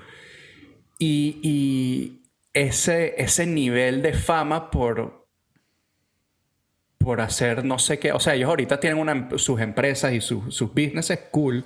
[0.99, 2.19] Y,
[2.55, 5.27] ese, ese nivel de fama por,
[6.99, 8.13] por hacer no sé qué.
[8.13, 11.65] O sea, ellos ahorita tienen una- sus empresas y sus, sus businesses cool,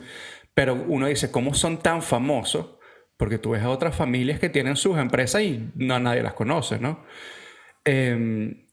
[0.55, 2.77] pero uno dice, ¿cómo son tan famosos?
[3.17, 6.79] Porque tú ves a otras familias que tienen sus empresas y no nadie las conoce,
[6.79, 7.05] ¿no?
[7.85, 8.67] Em,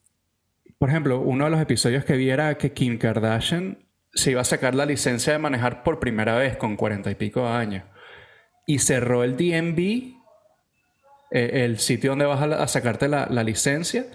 [0.77, 3.79] por ejemplo, uno de los episodios que vi era que Kim Kardashian
[4.13, 7.47] se iba a sacar la licencia de manejar por primera vez con cuarenta y pico
[7.47, 7.83] años.
[8.65, 10.15] Y cerró el DMV,
[11.31, 14.05] eh, el sitio donde vas a, sacarte la, licencia,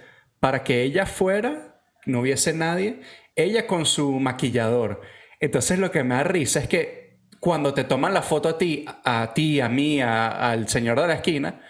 [0.40, 3.00] para que ella fuera, no hubiese nadie,
[3.36, 5.02] ella con su maquillador.
[5.40, 8.84] Entonces lo que me da risa es que cuando te toman la foto a ti,
[9.04, 11.60] a ti, a mí, al señor de la esquina,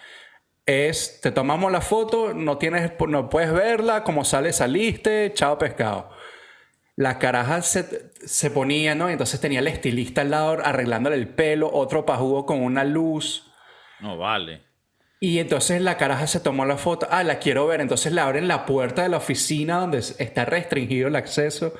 [0.65, 6.11] es, te tomamos la foto, no, tienes, no puedes verla, como sale, saliste, chao pescado.
[6.99, 9.07] La caraja se, se ponía, ¿no?
[9.09, 13.49] Entonces tenía el estilista al lado arreglándole el pelo, otro pajugo con una luz.
[14.01, 14.63] No vale.
[15.21, 17.07] Y entonces la caraja se tomó la foto.
[17.09, 17.79] Ah, la quiero ver.
[17.79, 21.73] Entonces le abren la puerta de la oficina donde está restringido el acceso.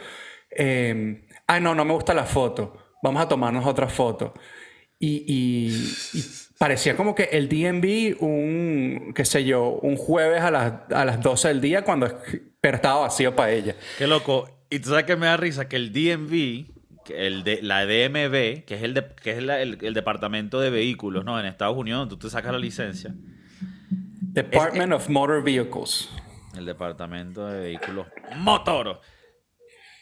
[0.51, 2.77] Eh, ah, no, no me gusta la foto.
[3.03, 4.33] Vamos a tomarnos otra foto.
[4.99, 6.23] Y, y- y
[6.57, 11.21] parecía como que el DMV, un, qué sé yo, un jueves a las, a las
[11.21, 12.07] 12 del día cuando
[12.61, 13.75] pero estaba vacío para ella.
[13.97, 14.58] Qué loco.
[14.69, 18.65] Y tú sabes que me da risa que el DMV, que el de, la DMV,
[18.65, 21.39] que es, el, de- que es la- el, el departamento de vehículos, ¿no?
[21.39, 23.13] En Estados Unidos, donde tú te sacas la licencia.
[24.21, 26.09] Department of Motor Vehicles.
[26.55, 29.01] El departamento de vehículos motor.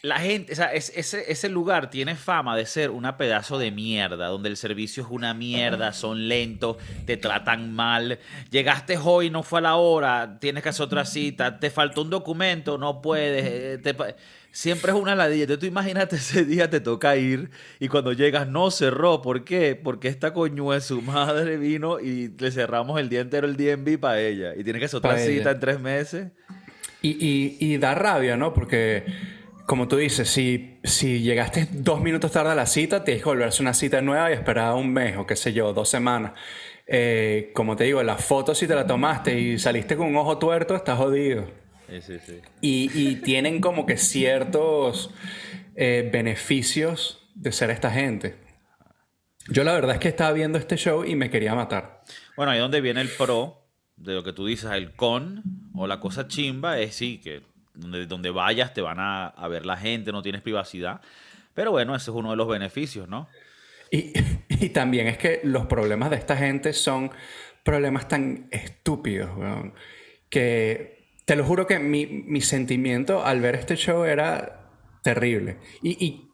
[0.03, 3.71] La gente, o sea, es- ese, ese lugar tiene fama de ser una pedazo de
[3.71, 8.19] mierda, donde el servicio es una mierda, son lentos, te tratan mal.
[8.51, 12.09] Llegaste hoy, no fue a la hora, tienes que hacer otra cita, te faltó un
[12.11, 13.43] documento, no puedes.
[13.45, 14.15] eh, te pa-
[14.51, 15.43] siempre es una ladilla.
[15.43, 19.21] Entonces tú imagínate ese día te toca ir y cuando llegas no cerró.
[19.23, 19.75] ¿Por qué?
[19.75, 23.99] Porque esta coño de su madre vino y le cerramos el día entero el DMV
[23.99, 24.53] para ella.
[24.55, 25.37] Y tiene que hacer otra Pa' ella.
[25.39, 26.27] cita en tres meses.
[27.01, 28.53] Y, y- y da rabia, ¿no?
[28.53, 29.05] Porque,
[29.67, 33.43] como tú dices, si, si llegaste dos minutos tarde a la cita, tienes que volver
[33.43, 36.31] a hacer una cita nueva y esperar un mes o qué sé yo, dos semanas.
[36.87, 40.37] Eh, como te digo, la foto si te la tomaste y saliste con un ojo
[40.37, 41.51] tuerto, estás jodido.
[41.89, 42.39] Sí, sí, sí.
[42.61, 45.13] Y, y tienen como que ciertos
[45.75, 48.37] eh, beneficios de ser esta gente.
[49.49, 52.03] Yo la verdad es que estaba viendo este show y me quería matar.
[52.37, 55.43] Bueno, ahí donde viene el pro de lo que tú dices, el con
[55.75, 57.43] o la cosa chimba es sí, que
[57.77, 61.01] donde, donde vayas te van a, a ver la gente, no tienes privacidad.
[61.53, 63.27] Pero bueno, ese es uno de los beneficios, ¿no?
[63.91, 64.13] Y,
[64.49, 67.11] y también es que los problemas de esta gente son
[67.63, 69.73] problemas tan estúpidos, weón,
[70.29, 74.71] que te lo juro que mi, mi sentimiento al ver este show era
[75.03, 75.57] terrible.
[75.83, 76.31] Y, y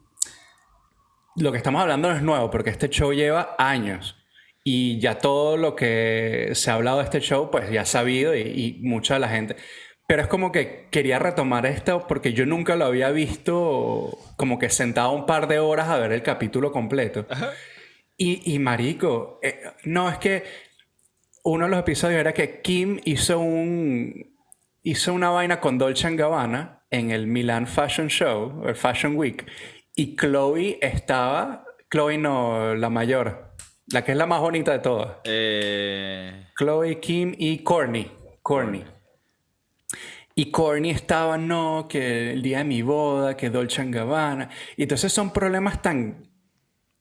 [1.36, 4.18] lo que estamos hablando no es nuevo, porque este show lleva años.
[4.64, 8.36] Y ya todo lo que se ha hablado de este show, pues ya ha sabido
[8.36, 9.56] y, y mucha de la gente.
[10.08, 14.70] Pero es como que quería retomar esto porque yo nunca lo había visto como que
[14.70, 17.26] sentado un par de horas a ver el capítulo completo.
[18.18, 20.44] Y, y marico, eh, no, es que
[21.44, 24.34] uno de los episodios era que Kim hizo un
[24.84, 29.46] hizo una vaina con Dolce Gabbana en el Milan Fashion Show, el Fashion Week,
[29.96, 33.56] y Chloe estaba, Chloe no, la mayor,
[33.88, 35.18] la que es la más bonita de todas.
[35.24, 38.12] Eh, Chloe, Kim y Courtney.
[38.42, 38.84] Courtney.
[40.36, 44.50] Y Courtney estaba, no, que el día de mi boda, que Dolce Gabbana.
[44.78, 46.28] Y entonces son problemas tan,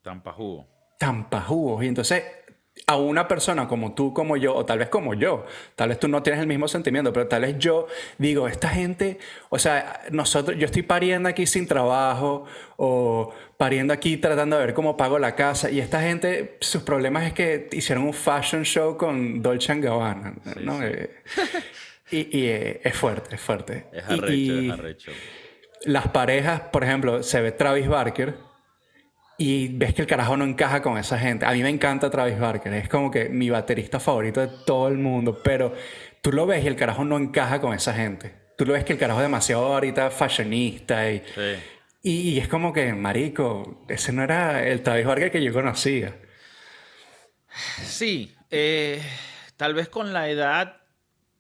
[0.03, 0.67] tampa jugo.
[0.99, 1.83] tan pajudos.
[1.85, 2.23] Y entonces
[2.87, 5.45] a una persona como tú, como yo, o tal vez como yo,
[5.77, 7.87] tal vez tú no tienes el mismo sentimiento, pero tal vez yo
[8.19, 9.19] digo, esta gente,
[9.51, 12.45] o sea, nosotros, yo estoy pariendo aquí sin trabajo
[12.77, 17.25] o pariendo aquí tratando de ver cómo pago la casa y esta gente, sus problemas
[17.25, 20.83] es que hicieron un fashion show con Dolce Gabbana, ¿no?
[20.83, 21.11] Eh,
[22.13, 23.87] y y, eh, es fuerte, es fuerte.
[23.93, 25.13] Es Y- arrecho, y es arrecho.
[25.85, 28.35] las parejas, por ejemplo, se ve Travis Barker
[29.39, 31.45] y ves que el carajo no encaja con esa gente.
[31.47, 34.99] A mí me encanta Travis Barker, es como que mi baterista favorito de todo el
[34.99, 35.75] mundo, pero
[36.21, 38.33] tú lo ves y el carajo no encaja con esa gente.
[38.57, 41.55] Tú lo ves que el carajo es demasiado ahorita fashionista y, Sí.
[42.03, 46.15] y, y es como que, marico, ese no era el Travis Barker que yo conocía.
[47.85, 49.03] Sí, eh,
[49.57, 50.82] tal vez con la edad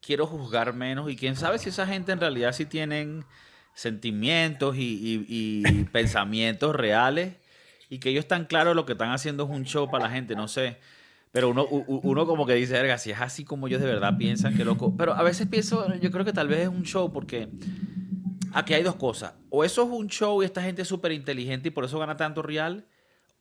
[0.04, 3.24] quiero juzgar menos y quién sabe si esa gente en realidad sí tienen
[3.74, 7.36] sentimientos y, y- y pensamientos reales
[7.88, 10.34] y que ellos están claros lo que están haciendo es un show para la gente,
[10.34, 10.78] no sé.
[11.30, 14.54] Pero uno, uno como que dice, verga, si es así como ellos de verdad piensan,
[14.54, 14.94] qué loco.
[14.98, 17.48] Pero a veces pienso, yo creo que tal vez es un show porque
[18.52, 19.34] aquí hay dos cosas.
[19.50, 22.16] O eso es un show y esta gente es súper inteligente y por eso gana
[22.16, 22.86] tanto real.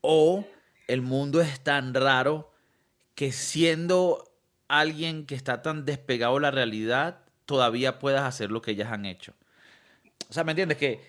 [0.01, 0.45] O
[0.87, 2.51] el mundo es tan raro
[3.15, 4.23] que siendo
[4.79, 9.05] alguien que está tan despegado de la realidad, todavía puedas hacer lo que ellas han
[9.05, 9.33] hecho.
[10.29, 10.77] O sea, ¿me entiendes?
[10.77, 11.01] Que,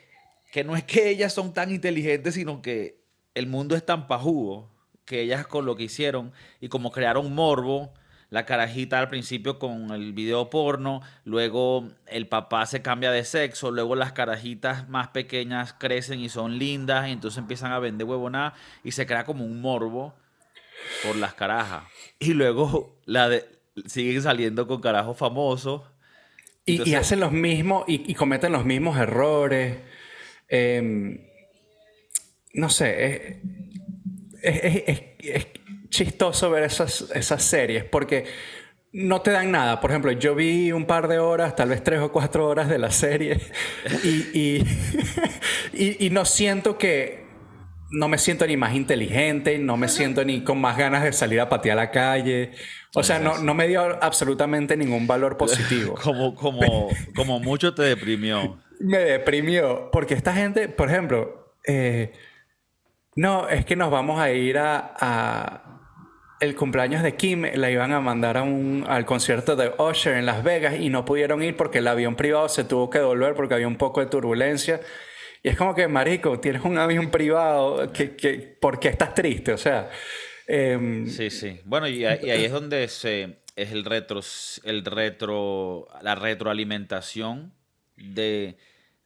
[0.50, 3.00] que no es que ellas son tan inteligentes, sino que
[3.34, 4.70] el mundo es tan pajugo
[5.04, 7.92] que ellas con lo que hicieron y como crearon morbo,
[8.30, 13.70] la carajita al principio con el video porno, luego el papá se cambia de sexo,
[13.70, 18.54] luego las carajitas más pequeñas crecen y son lindas y entonces empiezan a vender huevonadas
[18.82, 20.14] y se crea como un morbo
[21.04, 21.84] por las carajas.
[22.18, 23.44] Y luego la de,
[23.86, 25.82] siguen saliendo con carajos famosos.
[26.64, 29.78] Y, hacen los mismos, y, y cometen los mismos errores.
[30.48, 31.18] Em,
[32.54, 33.36] no sé, es,
[34.42, 35.02] es- es- es-
[35.36, 35.46] es
[35.88, 38.24] chistoso ver esas, esas series porque
[38.92, 39.80] no te dan nada.
[39.80, 42.78] Por ejemplo, yo vi un par de horas, tal vez tres o cuatro horas de
[42.78, 43.40] la serie
[44.04, 44.64] y, y,
[45.72, 47.21] y- y no siento que...
[47.92, 51.40] No me siento ni más inteligente, no me siento ni con más ganas de salir
[51.40, 52.52] a patear la calle.
[52.94, 55.94] O sea, no, no me dio absolutamente ningún valor positivo.
[56.02, 58.58] Como, como, como mucho te deprimió.
[58.80, 62.12] Me deprimió, porque esta gente, por ejemplo, eh,
[63.14, 65.62] no, es que nos vamos a ir a, a-
[66.40, 70.26] el cumpleaños de Kim, la iban a mandar a un, al concierto de Usher en
[70.26, 73.54] Las Vegas y no pudieron ir porque el avión privado se tuvo que devolver porque
[73.54, 74.80] había un poco de turbulencia.
[75.42, 79.52] Y es como que, marico, tienes un avión privado, que, que, ¿por qué estás triste?
[79.52, 79.90] O sea,
[80.46, 81.60] em, Sí, sí.
[81.64, 84.20] Bueno, y, ahí es donde es el retro,
[84.62, 87.52] el retro, la retroalimentación
[87.96, 88.56] de,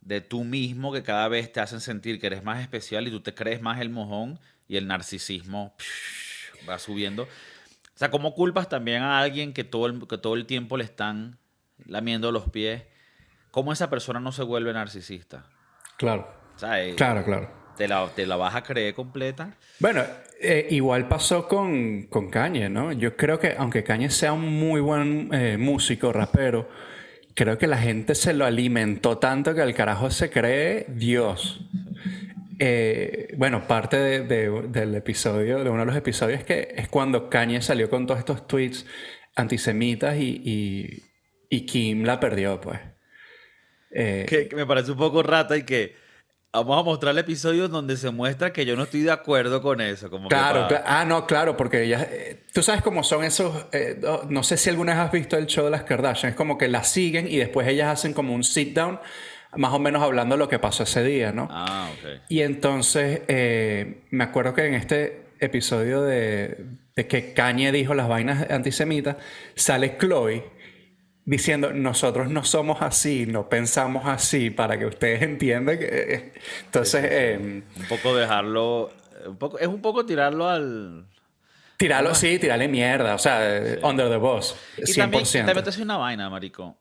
[0.03, 3.21] de tú mismo que cada vez te hacen sentir que eres más especial y tú
[3.21, 7.25] te crees más el mojón y el narcisismo psh, va subiendo.
[7.25, 11.39] O sea, ¿cómo culpas también a alguien que todo que todo el tiempo le están
[11.87, 12.83] lamiendo los pies?
[13.51, 15.47] ¿Cómo esa persona no se vuelve narcisista?
[15.97, 16.29] Claro,
[16.63, 17.51] eh, claro, claro.
[17.77, 19.57] te, la, te la vas a creer completa.
[19.81, 20.03] Bueno,
[20.41, 22.93] eh, igual pasó con, con Kanye, ¿no?
[22.93, 26.69] Yo creo que aunque Kanye sea un muy buen eh, músico, rapero,
[27.35, 31.61] creo que la gente se lo alimentó tanto que el carajo se cree Dios.
[32.59, 37.29] Eh, bueno, parte de- de- del episodio, de uno de los episodios, que es cuando
[37.29, 38.87] Kanye salió con todos estos tweets
[39.35, 41.03] antisemitas y, y,
[41.51, 42.81] y Kim la perdió, pues.
[43.91, 45.95] Eh, que, que me parece un poco rata y que
[46.65, 49.81] Vamos a mostrar el episodio donde se muestra que yo no estoy de acuerdo con
[49.81, 50.09] eso.
[50.09, 54.43] Como claro, ah, no, claro, porque ellas, eh, tú sabes cómo son esos, eh, no,
[54.43, 56.89] sé si alguna vez has visto el show de las Kardashian, es como que las
[56.89, 58.99] siguen y después ellas hacen como un sit down,
[59.55, 61.49] más o menos hablando de lo que pasó ese día, ¿no?
[61.51, 62.23] Ah, ok.
[62.29, 63.21] Y entonces,
[64.11, 69.17] me acuerdo que en este episodio de, de que Kanye dijo las vainas antisemitas,
[69.55, 70.56] sale Chloe
[71.27, 75.85] diciendo, nosotros no somos así, no pensamos así, para que ustedes entiendan que...
[75.85, 76.33] Eh,
[76.65, 77.05] entonces...
[77.11, 78.93] Em, un poco dejarlo...
[79.27, 81.05] Un poco, es un poco tirarlo al...
[81.77, 83.41] Tirarlo, sí, tirarle mierda, o sea,
[83.83, 84.89] under the boss, 100%.
[84.89, 86.79] Y también, también te una vaina, marico.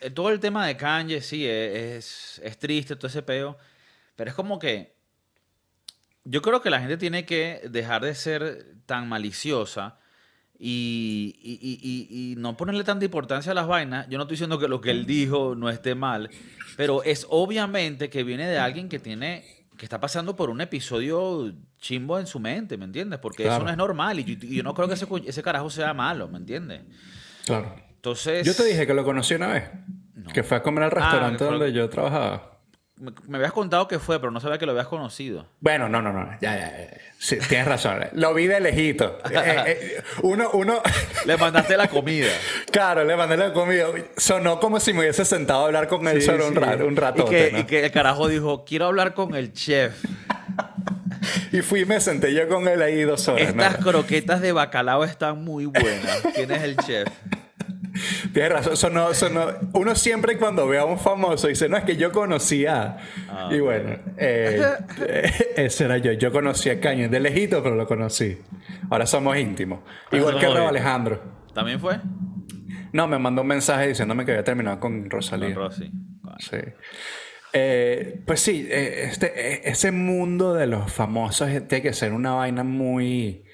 [0.00, 3.56] Eh, todo el tema de Kanye, sí, es, es, triste, todo ese peo,
[4.16, 4.94] pero es como que...
[6.24, 9.99] Yo creo que la gente tiene que dejar de ser tan maliciosa
[10.62, 14.06] y, y, y, no ponerle tanta importancia a las vainas.
[14.10, 16.28] Yo no estoy diciendo que lo que él dijo no esté mal,
[16.76, 21.54] pero es obviamente que viene de alguien que tiene que está pasando por un episodio
[21.78, 23.18] chimbo en su mente, ¿me entiendes?
[23.18, 26.28] Porque eso no es normal y yo, no creo que ese, ese, carajo sea malo,
[26.28, 26.82] ¿me entiendes?
[27.46, 27.74] Claro.
[27.94, 28.46] Entonces...
[28.46, 29.64] Yo te dije que lo conocí una vez,
[30.34, 32.49] que fue a comer al ah, restaurante donde yo trabajaba.
[33.00, 35.46] Me, habías contado que fue, pero no sabía que lo habías conocido.
[35.60, 36.28] Bueno, no, no, no.
[36.42, 37.98] Ya, ya, Sí, tienes razón.
[38.12, 39.18] Lo vi de lejito.
[39.30, 40.82] Eh, eh, uno, uno...
[41.24, 42.28] Le mandaste la comida.
[42.70, 43.86] Claro, le mandé la comida.
[44.16, 47.24] Sonó como si me hubiese sentado a hablar con él solo un, rato, un rato.
[47.26, 50.04] Y que, el carajo dijo, quiero hablar con el chef.
[51.52, 53.48] y fui y me senté yo con él ahí dos horas.
[53.48, 56.22] Estas croquetas de bacalao están muy buenas.
[56.34, 57.08] ¿Quién es el chef?
[58.32, 58.92] Tienes razón,
[59.72, 62.98] uno siempre cuando ve a un famoso dice, no, es que yo conocía.
[63.28, 64.62] Ah, y bueno, eh,
[65.00, 66.12] eh, ese era yo.
[66.12, 68.38] Yo conocí a Caño de lejito, pero lo conocí.
[68.90, 69.80] Ahora somos íntimos.
[70.12, 71.20] Igual que Rob Alejandro.
[71.54, 72.00] ¿También fue?
[72.92, 75.54] No, me mandó un mensaje diciéndome que había terminado con Rosalía.
[75.54, 75.90] Con Rosy.
[76.38, 76.56] Sí.
[77.52, 83.44] Eh, pues sí, este, ese mundo de los famosos tiene que ser una vaina muy,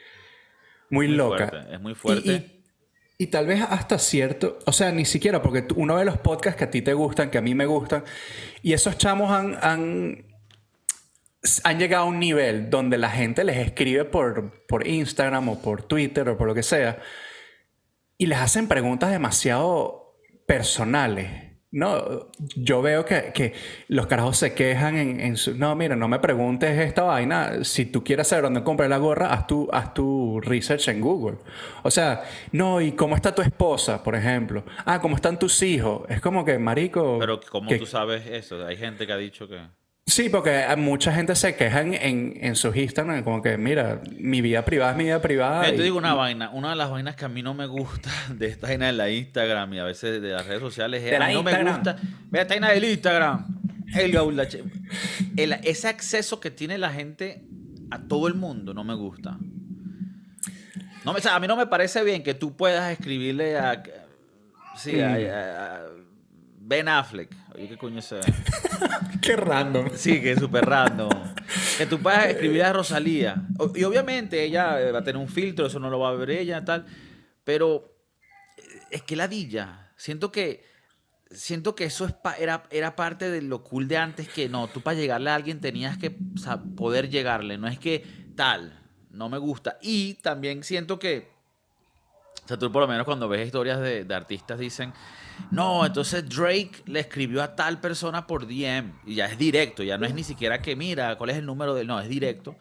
[0.90, 1.66] muy, loca.
[1.72, 2.32] es muy fuerte.
[2.32, 2.55] Y
[3.28, 6.70] tal vez hasta cierto, o sea, ni siquiera, porque uno ve los podcasts que a
[6.70, 8.04] ti te gustan, que a mí me gustan,
[8.62, 10.26] y esos chamos han, han,
[11.64, 15.82] han llegado a un nivel donde la gente les escribe por, por Instagram o por
[15.82, 16.98] Twitter o por lo que sea,
[18.18, 21.45] y les hacen preguntas demasiado personales.
[21.72, 23.52] No, yo veo que,
[23.88, 25.56] los carajos se quejan en, su...
[25.56, 27.64] No, mira, no me preguntes esta vaina.
[27.64, 31.38] Si tú quieres saber dónde compré la gorra, haz tu, haz tu research en Google.
[31.82, 34.64] O sea, no, ¿y cómo está tu esposa, por ejemplo?
[34.84, 36.02] Ah, ¿cómo están tus hijos?
[36.08, 37.18] Es como que, marico...
[37.18, 38.64] Pero ¿cómo tú sabes eso?
[38.64, 39.60] Hay gente que ha dicho que...
[40.08, 44.64] Sí, porque mucha gente se queja en, en, sus Instagram, como que, mira, mi vida
[44.64, 45.64] privada es mi vida privada.
[45.64, 48.46] te digo una vaina, una de las vainas que a mí no me gusta de
[48.46, 51.34] esta vaina de la Instagram y a veces de las redes sociales es, a mí
[51.34, 51.96] no me gusta,
[52.30, 53.46] Ve esta vaina del Instagram,
[55.36, 57.44] el, ese acceso que tiene la gente
[57.90, 59.36] a todo el mundo no me gusta.
[61.04, 63.82] No, o sea, a mí no me parece bien que tú puedas escribirle a...
[64.76, 65.82] Sí, a
[66.66, 67.30] Ben Affleck.
[67.54, 68.18] Oye, ¿qué coño se
[69.22, 69.90] Qué random.
[69.94, 71.10] Sí, que es súper random.
[71.78, 73.46] que tú puedas escribir a Rosalía.
[73.76, 76.30] Y obviamente ella eh, va a tener un filtro, eso no lo va a ver
[76.30, 76.84] ella, tal.
[77.44, 77.94] Pero
[78.56, 79.92] eh, es que ladilla.
[79.96, 80.64] Siento que
[81.30, 84.80] siento que eso es era, era parte de lo cool de antes que no, tú
[84.80, 86.16] para llegarle a alguien tenías que
[86.76, 89.78] poder llegarle, no es que tal, no me gusta.
[89.82, 91.28] Y también siento que,
[92.44, 94.92] o sea, tú por lo menos cuando ves historias de, de artistas dicen,
[95.50, 99.98] no, entonces Drake le escribió a tal persona por DM y ya es directo, ya
[99.98, 102.56] no es ni siquiera que mira cuál es el número de no, es directo.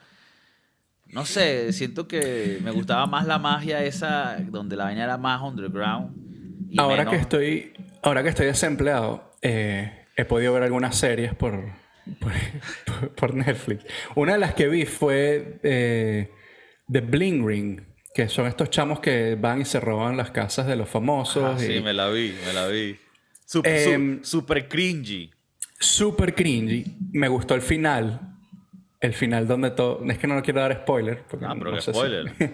[1.07, 5.41] No sé, siento que me gustaba más la magia esa donde la vaina era más
[5.41, 6.15] underground.
[6.77, 11.63] ahora que estoy, ahora que estoy desempleado, eh, he podido ver algunas series por,
[13.15, 13.85] por, Netflix.
[14.15, 16.31] Una de las que vi fue eh,
[16.91, 20.77] The Bling Ring que son estos chamos que van y se roban las casas de
[20.77, 21.43] los famosos.
[21.43, 22.97] Ah, sí, me la vi, me la vi.
[23.45, 25.29] Super, em, super cringy.
[25.77, 26.85] Super cringy.
[27.11, 28.21] Me gustó el final.
[29.01, 30.01] El final donde todo...
[30.09, 31.25] Es que no lo quiero dar spoiler.
[31.41, 32.31] ah, pero no spoiler.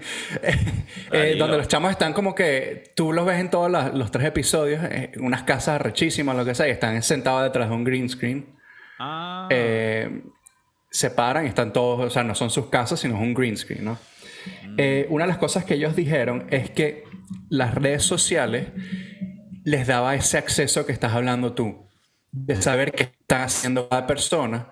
[1.12, 2.92] Eh, donde los chamos están como que...
[2.96, 4.84] Tú los ves en todos los, tres episodios.
[4.84, 6.68] Eh, unas casas rechísimas, lo que sea.
[6.68, 8.48] Y están sentados detrás de un green screen.
[8.98, 9.48] Ah.
[9.52, 10.24] Eh,
[10.90, 12.08] se paran y están todos...
[12.08, 14.00] O sea, no son sus casas, sino es un green screen, ¿no?
[14.78, 17.04] Eh, una de las cosas que ellos dijeron es que
[17.50, 18.68] las redes sociales
[19.64, 21.88] les daba ese acceso que estás hablando tú,
[22.32, 24.70] de saber qué está haciendo cada persona.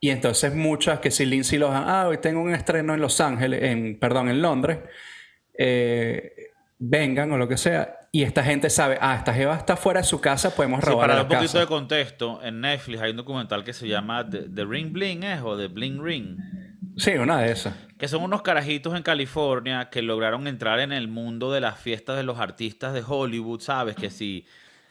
[0.00, 3.62] Y entonces muchas, que si Lindsay Lohan, ah, hoy tengo un estreno en Los Ángeles,
[3.62, 4.78] en, perdón, en Londres,
[5.56, 6.32] eh,
[6.78, 7.98] vengan o lo que sea.
[8.14, 11.06] y esta gente sabe, ah, esta jeva está fuera de su casa, podemos Sí, robar
[11.08, 11.60] para la dar un poquito casa.
[11.60, 15.40] de contexto, en Netflix hay un documental que se llama The, The Ring Bling, ¿eh?
[15.42, 16.36] O The Bling Ring.
[16.96, 17.74] Sí, una de esas.
[17.98, 22.16] Que son unos carajitos en California que lograron entrar en el mundo de las fiestas
[22.16, 23.96] de los artistas de Hollywood, ¿sabes?
[23.96, 24.44] Que si,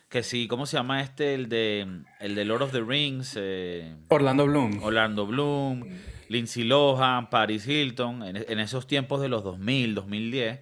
[0.10, 1.34] que si, ¿cómo se llama este?
[1.34, 4.82] El de, el de Lord of the Rings, eh, Orlando Bloom.
[4.82, 5.86] Orlando Bloom,
[6.30, 10.60] Lindsay Lohan, Paris Hilton, en, en esos tiempos de los 2000, 2010.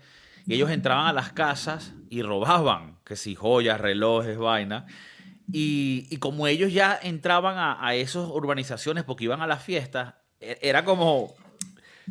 [0.47, 4.87] Y ellos entraban a las casas y robaban, que si joyas, relojes, vaina.
[5.51, 10.15] Y, y como ellos ya entraban a, a esas urbanizaciones porque iban a las fiestas,
[10.39, 11.33] era como,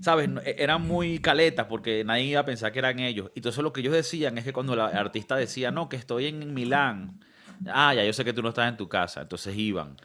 [0.03, 0.29] ¿sabes?
[0.45, 3.31] E- Eran muy caletas porque nadie iba a pensar que eran ellos.
[3.35, 6.27] Y entonces lo que ellos decían es que cuando el artista decía, no, que estoy
[6.27, 7.21] en Milán,
[7.67, 9.97] ah, ya yo sé que tú no estás en tu casa, entonces iban.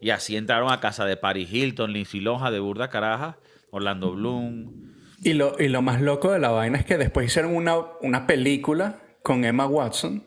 [0.00, 3.36] Y así entraron a casa de Paris Hilton, Lindsay Lohan, de Burda Caraja,
[3.70, 4.92] Orlando Bloom.
[5.22, 8.26] Y lo, y lo más loco de la vaina es que después hicieron una, una
[8.26, 10.26] película con Emma Watson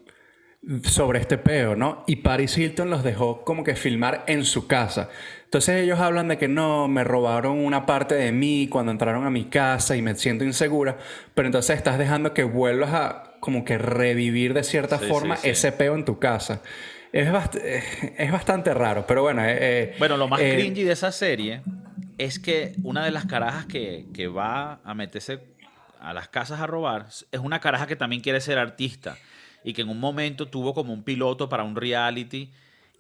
[0.84, 2.04] sobre este peo, ¿no?
[2.08, 5.10] Y Paris Hilton los dejó como que filmar en su casa.
[5.44, 9.30] Entonces ellos hablan de que no, me robaron una parte de mí cuando entraron a
[9.30, 10.98] mi casa y me siento insegura,
[11.36, 15.44] pero entonces estás dejando que vuelvas a como que revivir de cierta Sí, forma sí,
[15.44, 15.50] sí.
[15.52, 16.62] ese peo en tu casa.
[17.14, 17.62] Es, bast-
[18.18, 19.44] es bastante raro, pero bueno.
[19.46, 21.62] eh, eh, Bueno, lo más eh, cringy de esa serie
[22.18, 25.40] es que una de las carajas que, que va a meterse
[26.02, 29.18] a las casas a robar es una caraja que también quiere ser artista
[29.66, 32.50] y que en un momento tuvo como un piloto para un reality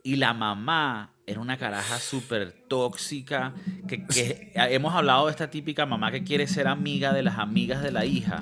[0.03, 3.53] y la mamá era una caraja súper tóxica,
[3.87, 7.81] que, que hemos hablado de esta típica mamá que quiere ser amiga de las amigas
[7.81, 8.41] de la hija.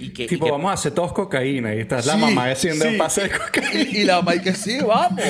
[0.00, 2.46] Y que, y Tipo, que- vamos a hacer todos cocaína y estás la Sí, mamá
[2.50, 2.90] haciendo sí.
[2.92, 3.82] un pase de cocaína.
[3.90, 5.22] Y, y la mamá y que sí, vamos.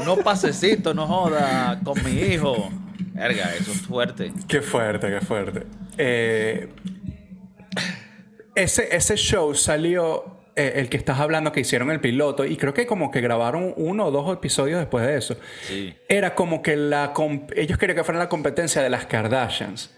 [0.00, 2.70] Unos pasecitos, no joda, con mi hijo.
[3.12, 4.32] Verga, eso es fuerte.
[4.48, 5.66] Qué fuerte, qué fuerte.
[5.98, 6.68] Eh,
[8.54, 12.74] ese, ese show salió, eh, el que estás hablando, que hicieron el piloto, y creo
[12.74, 15.36] que como que grabaron uno o dos episodios después de eso.
[15.62, 15.94] Sí.
[16.08, 17.12] Era como que la
[17.54, 19.94] ellos querían que fuera la competencia de las Kardashians.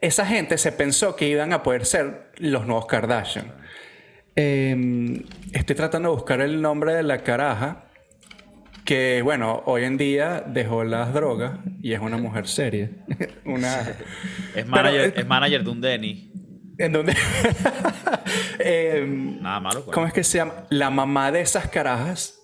[0.00, 3.54] Esa gente se pensó que iban a poder ser los nuevos Kardashian.
[4.36, 7.86] Eh, estoy tratando de buscar el nombre de la caraja
[8.86, 12.90] que, bueno, hoy en día dejó las drogas y es una mujer seria.
[13.44, 13.80] una...
[14.54, 16.32] Es manager, Pero, eh, es manager de un Denny.
[16.78, 17.14] ¿En dónde?
[18.58, 19.84] Em, Nada malo.
[19.84, 19.94] pues.
[19.94, 20.54] ¿Cómo es que se llama?
[20.70, 22.40] La mamá de esas carajas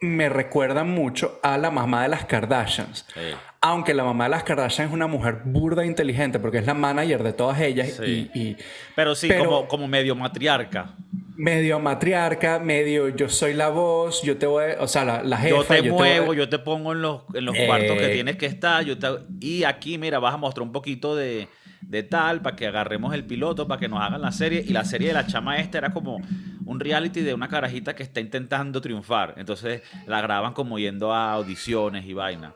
[0.00, 3.06] me recuerda mucho a la mamá de las Kardashians.
[3.14, 3.20] Sí.
[3.62, 6.74] Aunque la mamá de las Kardashians es una mujer burda e inteligente porque es la
[6.74, 8.30] manager de todas ellas Sí.
[8.34, 8.56] y, y
[8.94, 10.94] Pero sí, Pero- como, como medio matriarca.
[11.36, 15.76] medio matriarca, medio yo soy la voz, yo te voy, o sea, la, la jefa.
[15.78, 17.66] Yo te muevo, yo te pongo en los, en los Eh.
[17.66, 18.84] cuartos que tienes que estar.
[18.84, 21.48] Yo te- y aquí, mira, vas a mostrar un poquito de,
[21.88, 24.64] de tal para que agarremos el piloto, para que nos hagan la serie.
[24.66, 26.20] Y la serie de la chama esta era como
[26.64, 29.34] un reality de una carajita que está intentando triunfar.
[29.36, 32.54] Entonces la graban como yendo a audiciones y vaina.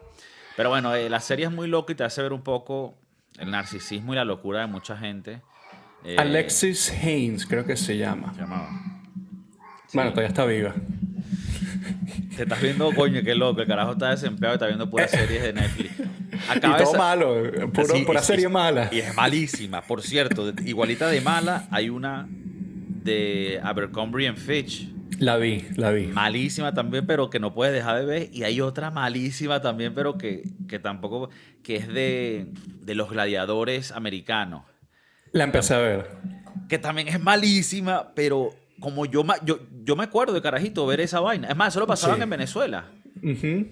[0.57, 2.97] Pero bueno, eh, la serie es muy loca y te hace ver un poco
[3.39, 5.41] el narcisismo y la locura de mucha gente.
[6.05, 8.33] Eh, Alexis Haynes, creo que se llama.
[8.35, 8.68] se llamaba.
[9.93, 10.74] Bueno, todavía está viva.
[12.36, 13.61] Te estás viendo, coño, qué loco.
[13.61, 15.93] El carajo está desempleado y está viendo puras series de Netflix.
[16.57, 18.89] y todo malo, puro, Sí, pura y- serie y- mala.
[18.93, 19.82] Y es malísima.
[19.82, 24.89] Por cierto, igualita de mala, hay una de Abercrombie and Fitch.
[25.18, 26.07] La vi, la vi.
[26.07, 28.28] Malísima también, pero que no puedes dejar de ver.
[28.32, 31.30] Y hay otra malísima también, pero que, que tampoco.
[31.62, 32.47] que es de,
[32.82, 34.62] de los gladiadores americanos.
[35.32, 36.07] La empecé a ver.
[36.68, 38.51] Que también es malísima, pero
[38.81, 41.49] como yo, yo, yo me acuerdo de carajito ver esa vaina.
[41.49, 42.22] Es más, eso lo pasaban Sí.
[42.22, 42.85] en Venezuela.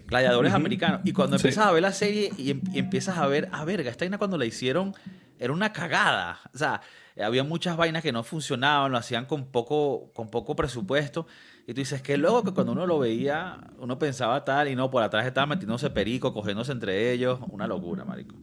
[0.07, 1.01] Gladiadores americanos.
[1.05, 1.43] Y cuando Sí.
[1.47, 4.19] empiezas a ver la serie y, em- y empiezas a ver, ah, verga, esta vaina
[4.19, 4.95] cuando la hicieron
[5.39, 6.41] era una cagada.
[6.55, 6.81] O sea,
[7.23, 11.27] había muchas vainas que no funcionaban, lo hacían con poco, con poco presupuesto.
[11.69, 14.91] Y tú dices, qué loco que cuando uno lo veía, uno pensaba tal y no,
[14.91, 17.39] por atrás estaban metiéndose perico, cogiéndose entre ellos.
[17.51, 18.37] Una locura, marico.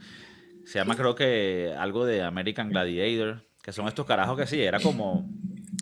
[0.65, 4.79] Se llama, creo que, algo de American Gladiator, que son estos carajos que sí, era
[4.79, 5.27] como.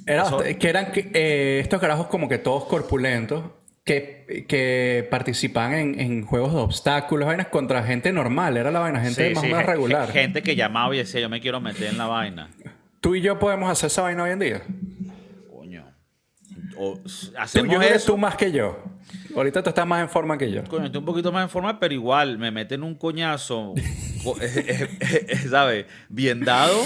[0.06, 3.44] Era Eso- que eran eh, estos carajos como que todos corpulentos
[3.84, 8.58] que, que participaban en, en juegos de obstáculos, vainas contra gente normal.
[8.58, 10.06] Era la vaina, gente sí, más sí, o menos regular.
[10.12, 12.50] gen- Gente que llamaba y decía, yo me quiero meter en la vaina.
[13.00, 14.62] Tú y yo podemos hacer esa vaina hoy en día.
[15.52, 15.84] Coño.
[16.78, 18.12] O, s- Tú, hacemos yo eso.
[18.14, 18.84] tú más que yo.
[19.36, 20.64] Ahorita tú estás más en forma que yo.
[20.66, 23.74] Coño, estoy un poquito más en forma, pero igual me meten un coñazo,
[24.24, 25.86] co- eh, eh, eh, ¿sabes?
[26.10, 26.78] Bien dado.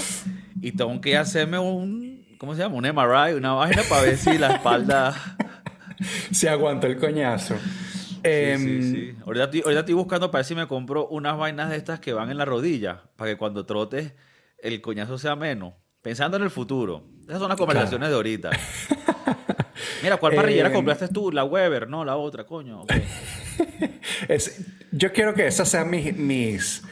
[0.62, 2.05] Y tengo que hacerme un.
[2.38, 2.76] ¿Cómo se llama?
[2.76, 5.14] Un MRI, una vaina para ver si la espalda.
[6.32, 7.56] Se aguantó el coñazo.
[7.58, 9.16] Sí, Em, sí, sí.
[9.26, 12.12] Ahorita, estoy, ahorita estoy buscando para ver si me compro unas vainas de estas que
[12.12, 14.14] van en la rodilla, para que cuando trotes
[14.60, 15.74] el coñazo sea menos.
[16.02, 17.06] Pensando en el futuro.
[17.28, 18.50] Esas son las conversaciones de ahorita.
[20.04, 21.32] Mira, ¿cuál parrillera Eh, compraste tú?
[21.32, 22.84] La Weber, no, la otra, coño.
[24.28, 26.84] Es- yo quiero que esas sean mis, mis,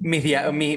[0.00, 0.24] mis,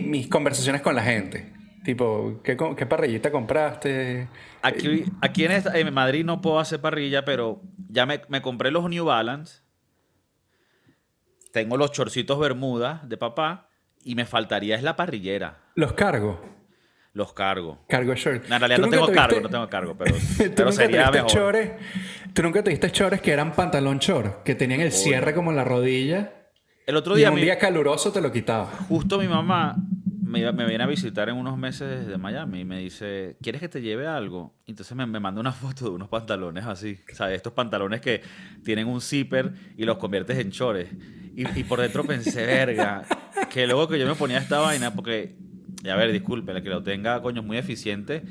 [0.02, 1.54] mis conversaciones con la gente.
[1.84, 4.28] Tipo, ¿qué, parrillita compraste?
[4.62, 8.70] Aquí, aquí en, esta- en Madrid no puedo hacer parrilla, pero ya me, me compré
[8.70, 9.62] los New Balance.
[11.52, 13.68] Tengo los chorcitos Bermuda de papá.
[14.04, 15.60] Y me faltaría es la parrillera.
[15.76, 16.42] Los cargo.
[17.14, 17.86] Los cargo.
[17.88, 18.48] Cargo shirt.
[18.48, 20.72] No, en realidad ¿Tú no tengo tuviste- cargo, no tengo cargo, pero, ¿Tú pero nunca
[20.72, 21.30] sería mejor.
[21.30, 21.72] chores?
[22.34, 24.42] ¿Tú nunca tuviste chores que eran pantalón chor?
[24.44, 26.34] Que tenían el cierre como en la rodilla.
[26.88, 28.70] El otro día, en un mi- día caluroso te lo quitabas.
[28.88, 29.76] justo mi mamá
[30.32, 33.82] me, viene a visitar en unos meses de Miami y me dice, ¿quieres que te
[33.82, 34.54] lleve algo?
[34.68, 38.22] Entonces me, me manda una foto de unos pantalones así, o sea, estos pantalones que
[38.64, 40.88] tienen un zipper y los conviertes en chores.
[41.36, 43.04] Y, y por dentro pensé, verga,
[43.52, 45.36] que luego que yo me ponía esta vaina, porque,
[45.90, 48.22] a ver, disculpe, la que lo tenga, coño, es muy eficiente,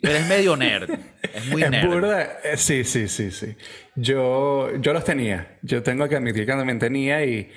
[0.00, 0.90] pero es medio nerd,
[1.32, 1.88] es muy es nerd.
[1.88, 2.22] burda.
[2.44, 3.54] eh, Sí, sí, sí, sí.
[3.94, 5.58] Yo, yo los tenía.
[5.62, 7.24] Yo tengo que admitir que también tenía.
[7.24, 7.50] Y,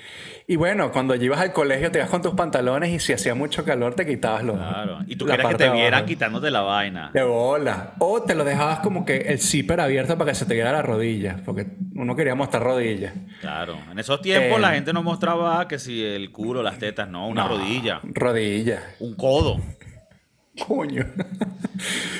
[0.48, 3.64] y bueno, cuando ibas al colegio te ibas con tus pantalones y si hacía mucho
[3.64, 4.56] calor te quitabas los.
[4.56, 7.10] Claro, y tú querías que te vieran quitándote la vaina.
[7.12, 7.94] De bola.
[7.98, 10.82] O te lo dejabas como que el zipper abierto para que se te viera la
[10.82, 11.40] rodilla.
[11.44, 13.12] Porque uno quería mostrar rodillas.
[13.40, 17.08] Claro, en esos tiempos Eh, la gente no mostraba que si el culo, las tetas,
[17.08, 18.82] no, una No, rodilla, Rodilla.
[19.00, 19.60] un codo.
[20.66, 21.04] Coño.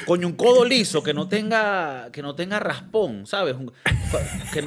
[0.05, 3.55] Coño, un codo liso que no tenga, que no tenga raspón, ¿sabes?
[3.55, 3.73] Un-
[4.53, 4.63] que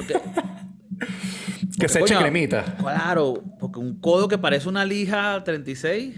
[1.79, 2.63] que- se eche coño, cremita.
[2.77, 6.15] Claro, porque un codo que parece una lija 36.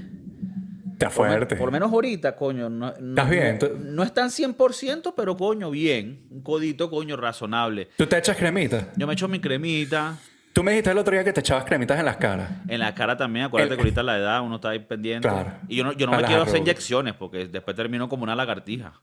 [0.94, 1.56] Está fuerte.
[1.56, 2.70] Por, menos ahorita, coño.
[2.70, 3.58] No, no- ¿Estás bien?
[3.62, 6.28] No, no es tan 100%, pero coño, bien.
[6.30, 7.90] Un codito, coño, razonable.
[7.98, 8.90] ¿Tú te echas cremita?
[8.96, 10.18] Yo me echo mi cremita.
[10.54, 12.50] Tú me dijiste el otro día que te echabas cremitas en las caras.
[12.68, 15.28] En la cara también, acuérdate El- que ahorita la edad uno está ahí pendiente.
[15.28, 15.54] Claro.
[15.70, 18.36] Y yo no, yo no me las quiero hacer inyecciones porque después termino como una
[18.36, 18.94] lagartija.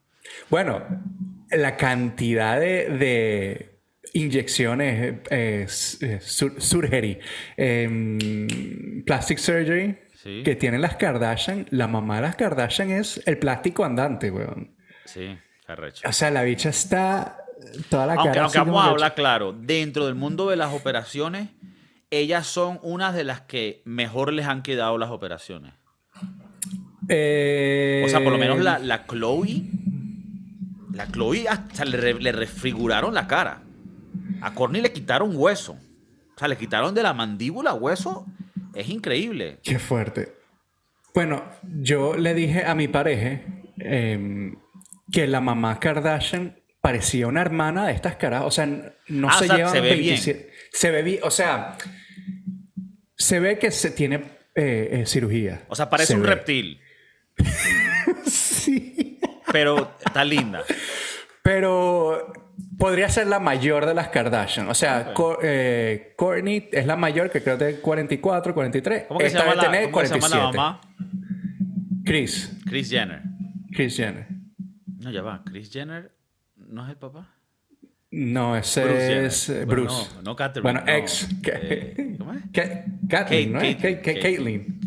[0.50, 0.82] Bueno,
[1.50, 3.77] la cantidad de, de
[4.14, 5.66] inyecciones, eh,
[6.00, 7.18] eh, sur- surgery,
[7.56, 10.42] em, plastic surgery Sí.
[10.44, 14.74] que tienen las Kardashian, la mamá de las Kardashian es el plástico andante, weón.
[15.04, 15.36] Sí,
[15.66, 16.08] arrecho.
[16.08, 17.38] O sea, la bicha está
[17.88, 21.48] toda la Aunque, cara aunque vamos a hablar claro, dentro del mundo de las operaciones,
[22.10, 25.74] ellas son unas de las que mejor les han quedado las operaciones.
[27.08, 29.62] Eh, O sea, por lo menos la, la Chloe,
[30.92, 33.62] la Chloe hasta le, re- le refiguraron la cara.
[34.40, 35.72] A Courtney le quitaron hueso.
[35.72, 38.26] O sea, le quitaron de la mandíbula hueso.
[38.74, 39.58] Es increíble.
[39.62, 40.32] Qué fuerte.
[41.14, 43.40] Bueno, yo le dije a mi pareja
[43.78, 44.56] em,
[45.10, 48.42] que la mamá Kardashian parecía una hermana de estas caras.
[48.44, 48.66] O sea,
[49.08, 50.00] no Ah, se o sea, llevan se ve bien.
[50.20, 51.20] 27 Se ve bien.
[51.24, 51.76] O sea,
[53.16, 54.16] se ve que se tiene
[54.54, 55.64] eh, eh, cirugía.
[55.68, 56.28] O sea, parece Se un ve.
[56.28, 56.80] reptil,
[58.26, 59.18] Sí.
[59.52, 60.62] pero está linda.
[61.42, 62.32] Pero
[62.78, 64.68] podría ser la mayor de las Kardashian.
[64.68, 69.04] O sea, Co- eh, Kourtney es la mayor, que creo que tiene 44, 43.
[69.08, 70.56] ¿Cómo que se Esta llama, la, cómo se llama la 47.
[70.56, 70.80] mamá?
[72.04, 72.56] Chris.
[72.66, 73.22] Chris Jenner.
[73.72, 74.26] Chris Jenner.
[75.00, 75.42] No, ya va.
[75.44, 76.12] Chris Jenner
[76.56, 77.34] no es el papá.
[78.10, 79.24] No, ese Bruce Jenner.
[79.24, 80.10] es eh, Bueno, Bruce.
[80.16, 80.92] no, no Catherine, Bueno, no.
[80.92, 81.28] ex.
[81.44, 82.40] Eh, ¿Cómo es?
[83.08, 84.00] Kathleen, ¿no Caitlyn.
[84.02, 84.80] Caitlyn.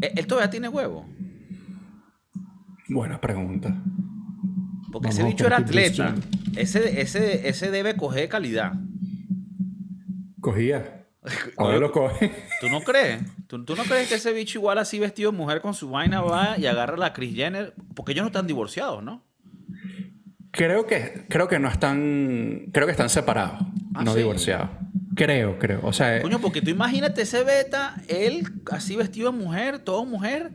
[0.00, 1.06] ¿Él todavía tiene huevo?
[2.88, 3.74] Buena pregunta.
[4.92, 6.14] Porque Vamos ese bicho era atleta.
[6.54, 8.74] Ese, ese, ese debe coger calidad.
[10.40, 11.06] Cogía.
[11.56, 12.32] Ahora lo coge.
[12.60, 13.22] ¿Tú no crees?
[13.46, 16.20] ¿Tú, tú no crees que ese bicho igual así vestido de mujer con su vaina
[16.20, 17.74] va y agarra a la Chris Jenner?
[17.94, 19.24] Porque ellos no están divorciados, ¿no?
[20.50, 22.66] Creo que, creo que no están.
[22.72, 23.58] Creo que están separados.
[23.94, 24.18] Ah, no sí.
[24.18, 24.68] divorciados.
[25.14, 25.80] Creo, creo.
[25.82, 30.50] O sea, Coño, porque tú imagínate ese beta, él así vestido de mujer, todo mujer,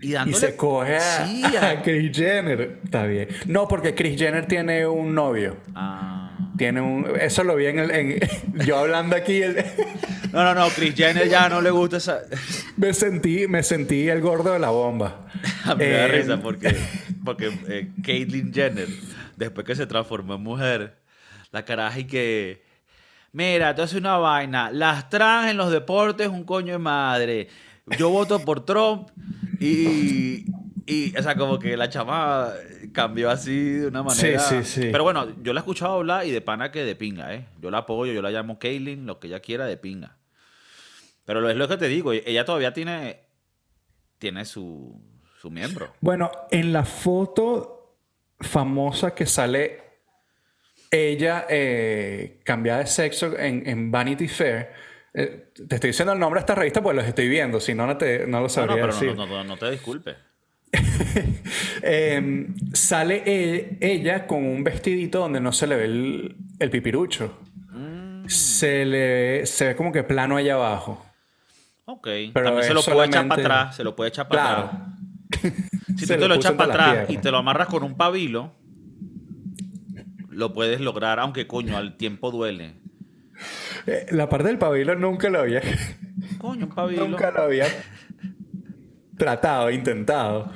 [0.00, 2.78] y se coge a, Sí, a a- Kris Jenner.
[2.84, 3.28] Está bien.
[3.46, 5.56] No, porque Chris Jenner tiene un novio.
[5.74, 6.36] Ah.
[6.56, 7.06] Tiene un.
[7.20, 7.90] Eso lo vi en el.
[7.90, 8.20] en-
[8.66, 9.42] yo hablando aquí.
[9.42, 9.56] el-
[10.32, 12.20] No, no, no, Chris Jenner ya no le gusta esa...
[12.76, 15.26] me sentí, me sentí el gordo de la bomba.
[15.64, 16.76] A mí me da Eh, risa porque,
[17.24, 18.86] porque eh, Caitlyn Jenner,
[19.36, 20.98] después que se transformó en mujer,
[21.50, 22.62] la caraja y que...
[23.32, 24.70] Mira, tú haces una vaina.
[24.70, 27.48] Las trans en los deportes, un coño de madre.
[27.98, 29.08] Yo voto por Trump
[29.60, 30.46] y...
[30.86, 32.52] Y, o sea, como que la chama
[32.92, 34.40] cambió así de una manera...
[34.40, 34.88] Sí, sí, sí.
[34.90, 37.46] Pero bueno, yo la he escuchado hablar y de pana que de pinga, ¿eh?
[37.60, 40.16] Yo la apoyo, yo la llamo Caitlyn, lo que ella quiera de pinga.
[41.24, 43.20] Pero lo es lo que te digo, ella todavía tiene...
[44.18, 45.00] Tiene su,
[45.40, 45.94] su miembro.
[46.00, 47.94] Bueno, en la foto
[48.40, 49.80] famosa que sale
[50.90, 54.72] ella eh, cambiada de sexo en, en Vanity Fair,
[55.14, 57.86] eh, te estoy diciendo el nombre de esta revista porque los estoy viendo, si no,
[57.86, 59.14] no, te, no lo No, no, sabría pero decir.
[59.16, 60.16] no, no, no, no te disculpes.
[61.82, 63.22] Em, sale
[63.80, 67.38] ella con un vestidito donde no se le ve el, el pipirucho.
[67.70, 68.26] Mm.
[68.28, 68.98] Se le
[69.40, 71.04] ve, se ve como que plano allá abajo.
[71.86, 72.06] Ok.
[72.32, 73.76] Pero También se lo puede echar para atrás.
[73.76, 74.62] Se lo puede echar para Claro.
[74.64, 75.54] atrás.
[75.96, 78.52] Si tú te lo echas para atrás y te lo amarras con un pabilo,
[80.30, 82.74] lo puedes lograr, aunque coño, al tiempo duele.
[83.86, 85.60] Eh, La parte del pabilo nunca lo había,
[86.38, 87.08] Coño, un pabilo.
[87.08, 87.66] nunca lo había
[89.16, 90.50] tratado, intentado.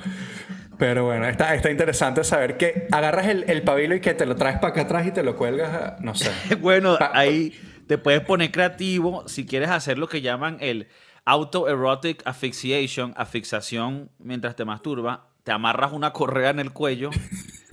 [0.77, 4.35] Pero bueno, está, está interesante saber que agarras el, el pabilo y que te lo
[4.35, 6.31] traes para acá atrás y te lo cuelgas, a- no sé.
[6.59, 7.53] Bueno, Pa- ahí
[7.87, 10.87] te puedes poner creativo si quieres hacer lo que llaman el
[11.23, 15.29] autoerotic asphyxiation, asfixiación mientras te masturba.
[15.43, 17.09] Te amarras una correa en el cuello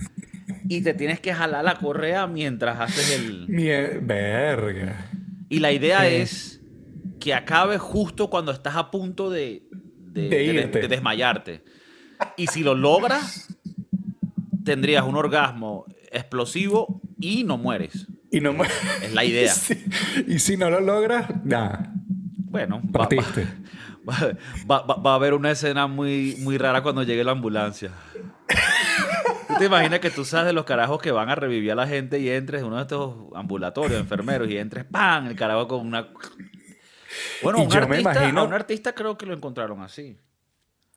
[0.69, 3.47] y te tienes que jalar la correa mientras haces el...
[3.47, 5.07] Mie- verga.
[5.53, 6.15] Y la idea Sí.
[6.15, 6.61] es
[7.19, 10.79] que acabe justo cuando estás a punto de, de, De de- irte.
[10.81, 11.63] de desmayarte.
[12.37, 13.47] Y si lo logras,
[14.63, 18.07] tendrías un orgasmo explosivo y no mueres.
[18.31, 18.63] Y no mu-
[19.01, 19.53] Es la idea.
[19.53, 19.83] Sí.
[20.27, 21.93] Y si no lo logras, nada,
[22.49, 23.47] Bueno, partiste.
[24.09, 24.33] va-
[24.69, 27.91] va- va- va a haber una escena muy, muy rara cuando llegue la ambulancia.
[29.47, 31.87] ¿Tú te imaginas que tú sabes de los carajos que van a revivir a la
[31.87, 35.27] gente y entres en uno de estos ambulatorios, enfermeros, y entres, ¡pam!
[35.27, 36.09] El carajo con una...
[37.43, 40.17] Bueno, un yo me artista, imagino- a un artista creo que lo encontraron así.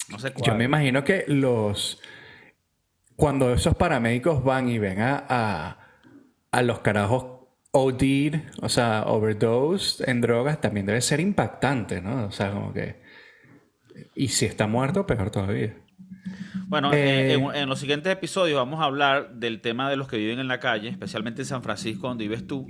[0.08, 0.46] No sé cuál.
[0.46, 2.00] Yo me imagino que los.
[3.16, 5.78] Cuando esos paramédicos van y ven a, a,
[6.52, 7.26] a los carajos
[7.72, 12.26] OD, o sea, overdose en drogas, también debe ser impactante, ¿no?
[12.26, 13.02] O sea, como que.
[14.14, 15.74] Y si está muerto, peor todavía.
[16.68, 20.16] Bueno, Eh, en, en los siguientes episodios vamos a hablar del tema de los que
[20.16, 22.66] viven en la calle, especialmente en San Francisco, donde vives tú.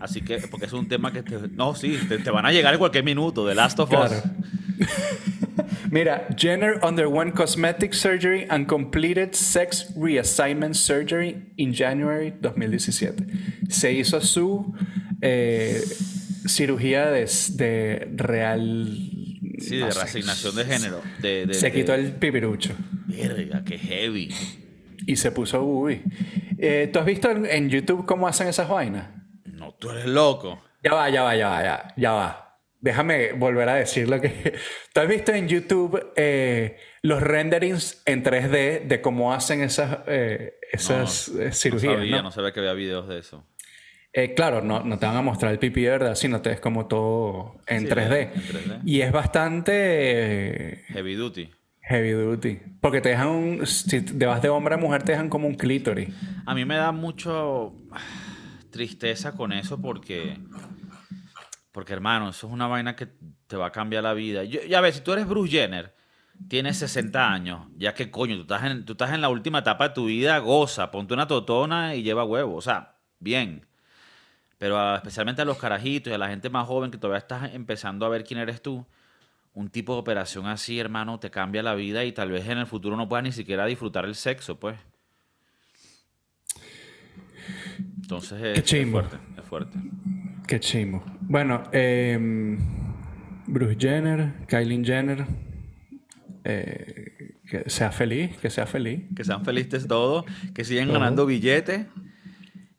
[0.00, 2.74] Así que, porque es un tema que te, no, sí, te, te van a llegar
[2.74, 4.14] en cualquier minuto, The Last of Claro.
[4.14, 4.88] Us.
[5.90, 13.24] Mira, Jenner underwent cosmetic surgery and completed sex reassignment surgery in January 2017.
[13.70, 14.74] Se hizo su
[15.22, 15.80] eh,
[16.46, 18.86] cirugía de, de real.
[19.60, 19.98] Sí, no de sé.
[20.00, 21.00] reasignación de género.
[21.20, 22.74] De, de- Se quitó de- el pipirucho
[23.08, 24.28] Verga, qué heavy.
[25.06, 26.02] y se puso uy.
[26.58, 29.08] Eh, ¿Tú has visto en, en YouTube cómo hacen esas vainas?
[29.44, 30.62] No, tú eres loco.
[30.82, 32.44] Ya va, ya va, ya va, ya, ya va.
[32.80, 34.54] Déjame volver a decir lo que...
[34.92, 40.54] ¿Tú has visto en YouTube eh, los renderings en 3D de cómo hacen esas, eh,
[40.70, 41.92] esas eh, cirugías?
[41.94, 42.22] no sabía, ¿no?
[42.24, 43.44] no sabía que había videos de eso.
[44.12, 46.86] Eh, claro, no, no te van a mostrar el pipí verdad, sino te es como
[46.86, 48.20] todo en Sí, 3D.
[48.20, 48.80] en 3D.
[48.84, 49.72] Y es bastante
[50.72, 51.50] eh, Heavy duty.
[51.88, 52.60] Heavy duty.
[52.80, 53.66] Porque te dejan un...
[53.66, 56.14] Si te vas de hombre a mujer, te dejan como un clítoris.
[56.46, 57.98] A mí me da mucho ah,
[58.70, 60.38] tristeza con eso porque,
[61.72, 63.08] porque hermano, eso es una vaina que
[63.46, 64.44] te va a cambiar la vida.
[64.44, 65.94] Yo, ya ves, si tú eres Bruce Jenner,
[66.46, 69.88] tienes 60 años, ya que coño, tú estás, en, tú estás en la última etapa
[69.88, 72.54] de tu vida, goza, ponte una totona y lleva huevo.
[72.54, 73.66] O sea, bien.
[74.58, 78.04] Pero especialmente a los carajitos y a la gente más joven que todavía estás empezando
[78.04, 78.86] a ver quién eres tú,
[79.54, 82.66] un tipo de operación así, hermano, te cambia la vida y tal vez en el
[82.66, 84.76] futuro no puedas ni siquiera disfrutar el sexo, pues.
[88.02, 89.00] Entonces es, Qué es chimbo.
[89.00, 89.78] fuerte, es fuerte.
[90.46, 91.04] Qué chimo.
[91.20, 92.56] Bueno, eh,
[93.46, 95.26] Bruce Jenner, Kylie Jenner,
[96.44, 99.02] eh, que sea feliz, que sea feliz.
[99.14, 100.24] Que sean felices todos,
[100.54, 101.86] que sigan ganando billetes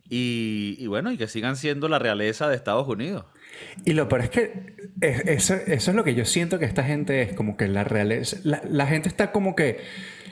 [0.09, 3.26] y, y bueno, y que sigan siendo la realeza de Estados Unidos.
[3.86, 6.84] Y lo peor es que es- eso, eso es lo que yo siento que esta
[6.84, 8.38] gente es, como que la realeza.
[8.43, 9.80] La, la gente está como que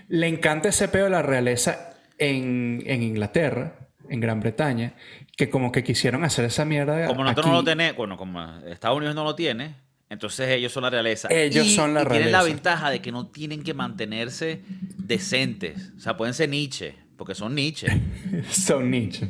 [0.10, 3.76] le encanta ese pedo de la realeza en, en Inglaterra,
[4.10, 4.94] en Gran Bretaña,
[5.36, 7.08] que como que quisieron hacer esa mierda.
[7.08, 7.52] Como nosotros aquí.
[7.52, 9.76] no lo tenemos, bueno, como Estados Unidos no lo tiene,
[10.10, 11.28] entonces ellos son la realeza.
[11.30, 12.54] Ellos Y- son la y tienen la realeza.
[12.56, 14.62] ventaja de que no tienen que mantenerse
[14.98, 15.92] decentes.
[15.98, 17.88] O sea, pueden ser Nietzsche, porque son Nietzsche.
[18.50, 19.28] Son Nietzsche.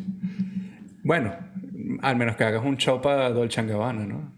[1.03, 1.33] Bueno,
[2.01, 4.33] al menos que hagas un show para Dolce Gabbana, ¿no?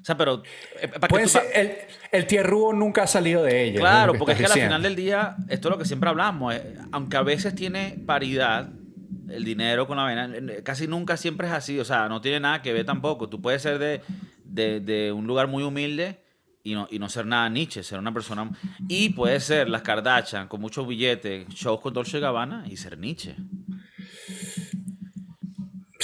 [0.00, 0.42] O sea, pero...
[0.80, 3.80] eh, para que Pueden tú- ser- el, el nunca ha salido de ella.
[3.80, 6.76] Claro, porque es que al final del día, esto es lo que siempre hablamos, eh,
[6.92, 8.68] aunque a veces tiene paridad
[9.28, 12.38] el dinero con la vaina, eh, casi nunca siempre es así, o sea, no tiene
[12.38, 13.28] nada que ver tampoco.
[13.28, 14.00] Tú puedes ser de,
[14.44, 16.20] de- de un lugar muy humilde
[16.62, 18.48] y no, y no ser nada Nietzsche, ser una persona...
[18.88, 23.34] Y puede ser las Kardashian con muchos billetes, shows con Dolce Gabbana y ser Nietzsche.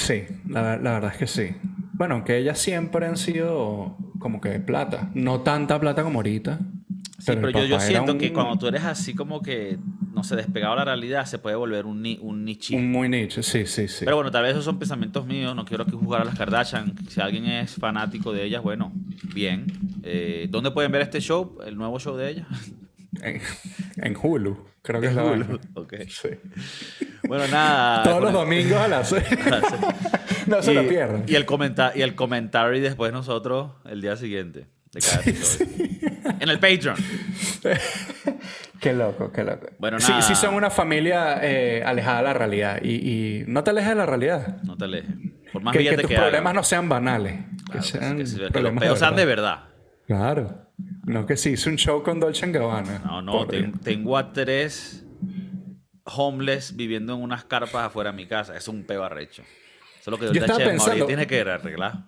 [0.03, 1.55] Sí, la, la verdad es que sí.
[1.93, 5.11] Bueno, aunque ellas siempre han sido como que plata.
[5.15, 6.59] No tanta plata como ahorita.
[7.19, 9.79] Sí, pero, yo, siento que cuando tú eres así como que,
[10.13, 12.45] no sé, despegado de la realidad, se puede volver un, ni- un.
[12.73, 14.05] Un muy nicho, sí, sí, sí.
[14.05, 15.55] Pero bueno, tal vez esos son pensamientos míos.
[15.55, 16.95] No quiero aquí jugar a las Kardashian.
[17.09, 18.91] Si alguien es fanático de ellas, bueno,
[19.33, 19.67] bien.
[20.03, 21.59] Eh, ¿Dónde pueden ver este show?
[21.65, 22.47] El nuevo show de ellas.
[23.21, 23.41] en,
[23.97, 24.67] en Hulu.
[24.83, 25.61] Creo que es la Hulu, vaina.
[25.75, 25.95] ok.
[26.09, 26.29] Sí.
[27.29, 28.03] Bueno, nada.
[28.05, 29.25] Todos los domingos a las seis.
[30.47, 31.25] no se lo y, pierdan.
[31.27, 35.69] y el comenta y el comentario después nosotros el día siguiente de cada episodio.
[36.41, 36.97] En el Patreon.
[38.81, 39.69] Qué loco, qué loco.
[39.79, 40.23] Bueno, sí, nada.
[40.23, 42.81] sí son una familia eh, alejada de la realidad.
[42.83, 44.57] Y, y no te alejes de la realidad.
[44.65, 45.15] No te alejes.
[45.53, 47.35] Por más Que, que tus que problemas no sean banales.
[47.67, 49.59] Claro, que sean que- que los problemas peos sean de verdad.
[50.07, 50.62] Claro.
[51.05, 53.01] No que sí hizo un show con Dolce Gabbana.
[53.05, 55.05] No, no, ten- tengo a tres
[56.05, 58.57] homeless viviendo en unas carpas afuera de mi casa.
[58.57, 59.43] Es un peo arrecho.
[60.01, 62.05] Eso es lo que Yo ahorita estaba pensando- tiene que arreglar.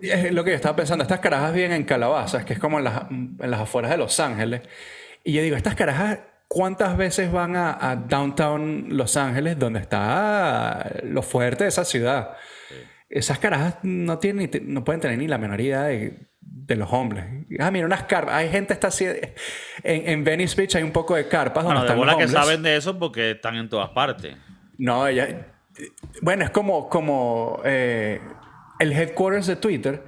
[0.00, 1.02] Es lo que yo estaba pensando.
[1.02, 4.18] Estas carajas viven en Calabazas, que es como en las, en las afueras de Los
[4.20, 4.62] Ángeles.
[5.24, 10.92] Y yo digo, estas carajas, ¿cuántas veces van a, a downtown Los Ángeles, donde está
[11.02, 12.30] lo fuerte de esa ciudad?
[13.08, 16.27] Esas carajas no, tienen, no pueden tener ni la menor idea de,
[16.68, 17.24] de los hombres.
[17.58, 18.34] Ah, mira, unas carpas.
[18.34, 19.06] Hay gente está así.
[19.06, 22.18] En, en Venice Beach hay un poco de carpas donde Bueno, de están bola los
[22.18, 22.44] que homeless.
[22.44, 24.36] saben de eso porque están en todas partes.
[24.76, 25.46] No, ella.
[26.22, 28.20] Bueno, es como, como eh,
[28.78, 30.04] el headquarters de Twitter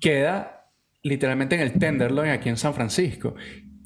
[0.00, 0.68] queda
[1.02, 3.34] literalmente en el Tenderloin aquí en San Francisco.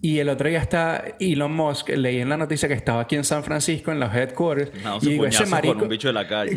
[0.07, 3.25] Y el otro día está Elon Musk, leí en la noticia que estaba aquí en
[3.25, 4.71] San Francisco en los headquarters.
[4.85, 6.57] No, y digo, ese marico, con un bicho de la calle.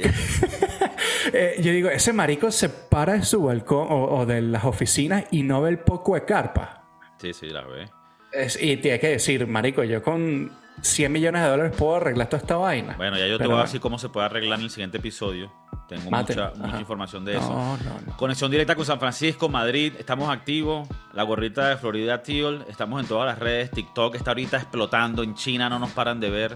[1.34, 5.24] eh, yo digo, ese marico se para de su balcón o, o de las oficinas
[5.32, 6.84] y no ve el poco de carpa.
[7.20, 7.89] Sí, sí, la ve.
[8.32, 12.41] Es- y tiene que decir, marico, yo con 100 millones de dólares puedo arreglar toda
[12.41, 12.95] esta vaina.
[12.97, 15.51] Bueno, ya yo te voy a decir cómo se puede arreglar en el siguiente episodio.
[15.88, 16.36] Tengo Mate.
[16.36, 17.49] mucha, mucha información de eso.
[17.49, 18.17] no, no.
[18.17, 19.93] Conexión directa con San Francisco, Madrid.
[19.97, 20.88] Estamos activos.
[21.13, 22.65] La gorrita de Florida Teal.
[22.69, 23.71] Estamos en todas las redes.
[23.71, 25.23] TikTok está ahorita explotando.
[25.23, 26.55] En China no nos paran de ver.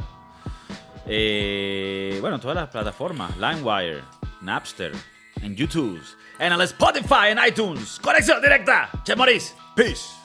[1.06, 3.36] Eh, bueno, en todas las plataformas.
[3.38, 4.02] LimeWire,
[4.42, 4.92] Napster,
[5.42, 6.02] en YouTube.
[6.40, 8.00] En el Spotify, en iTunes.
[8.00, 8.90] Conexión directa.
[9.04, 9.56] Che Moris.
[9.76, 10.23] Peace.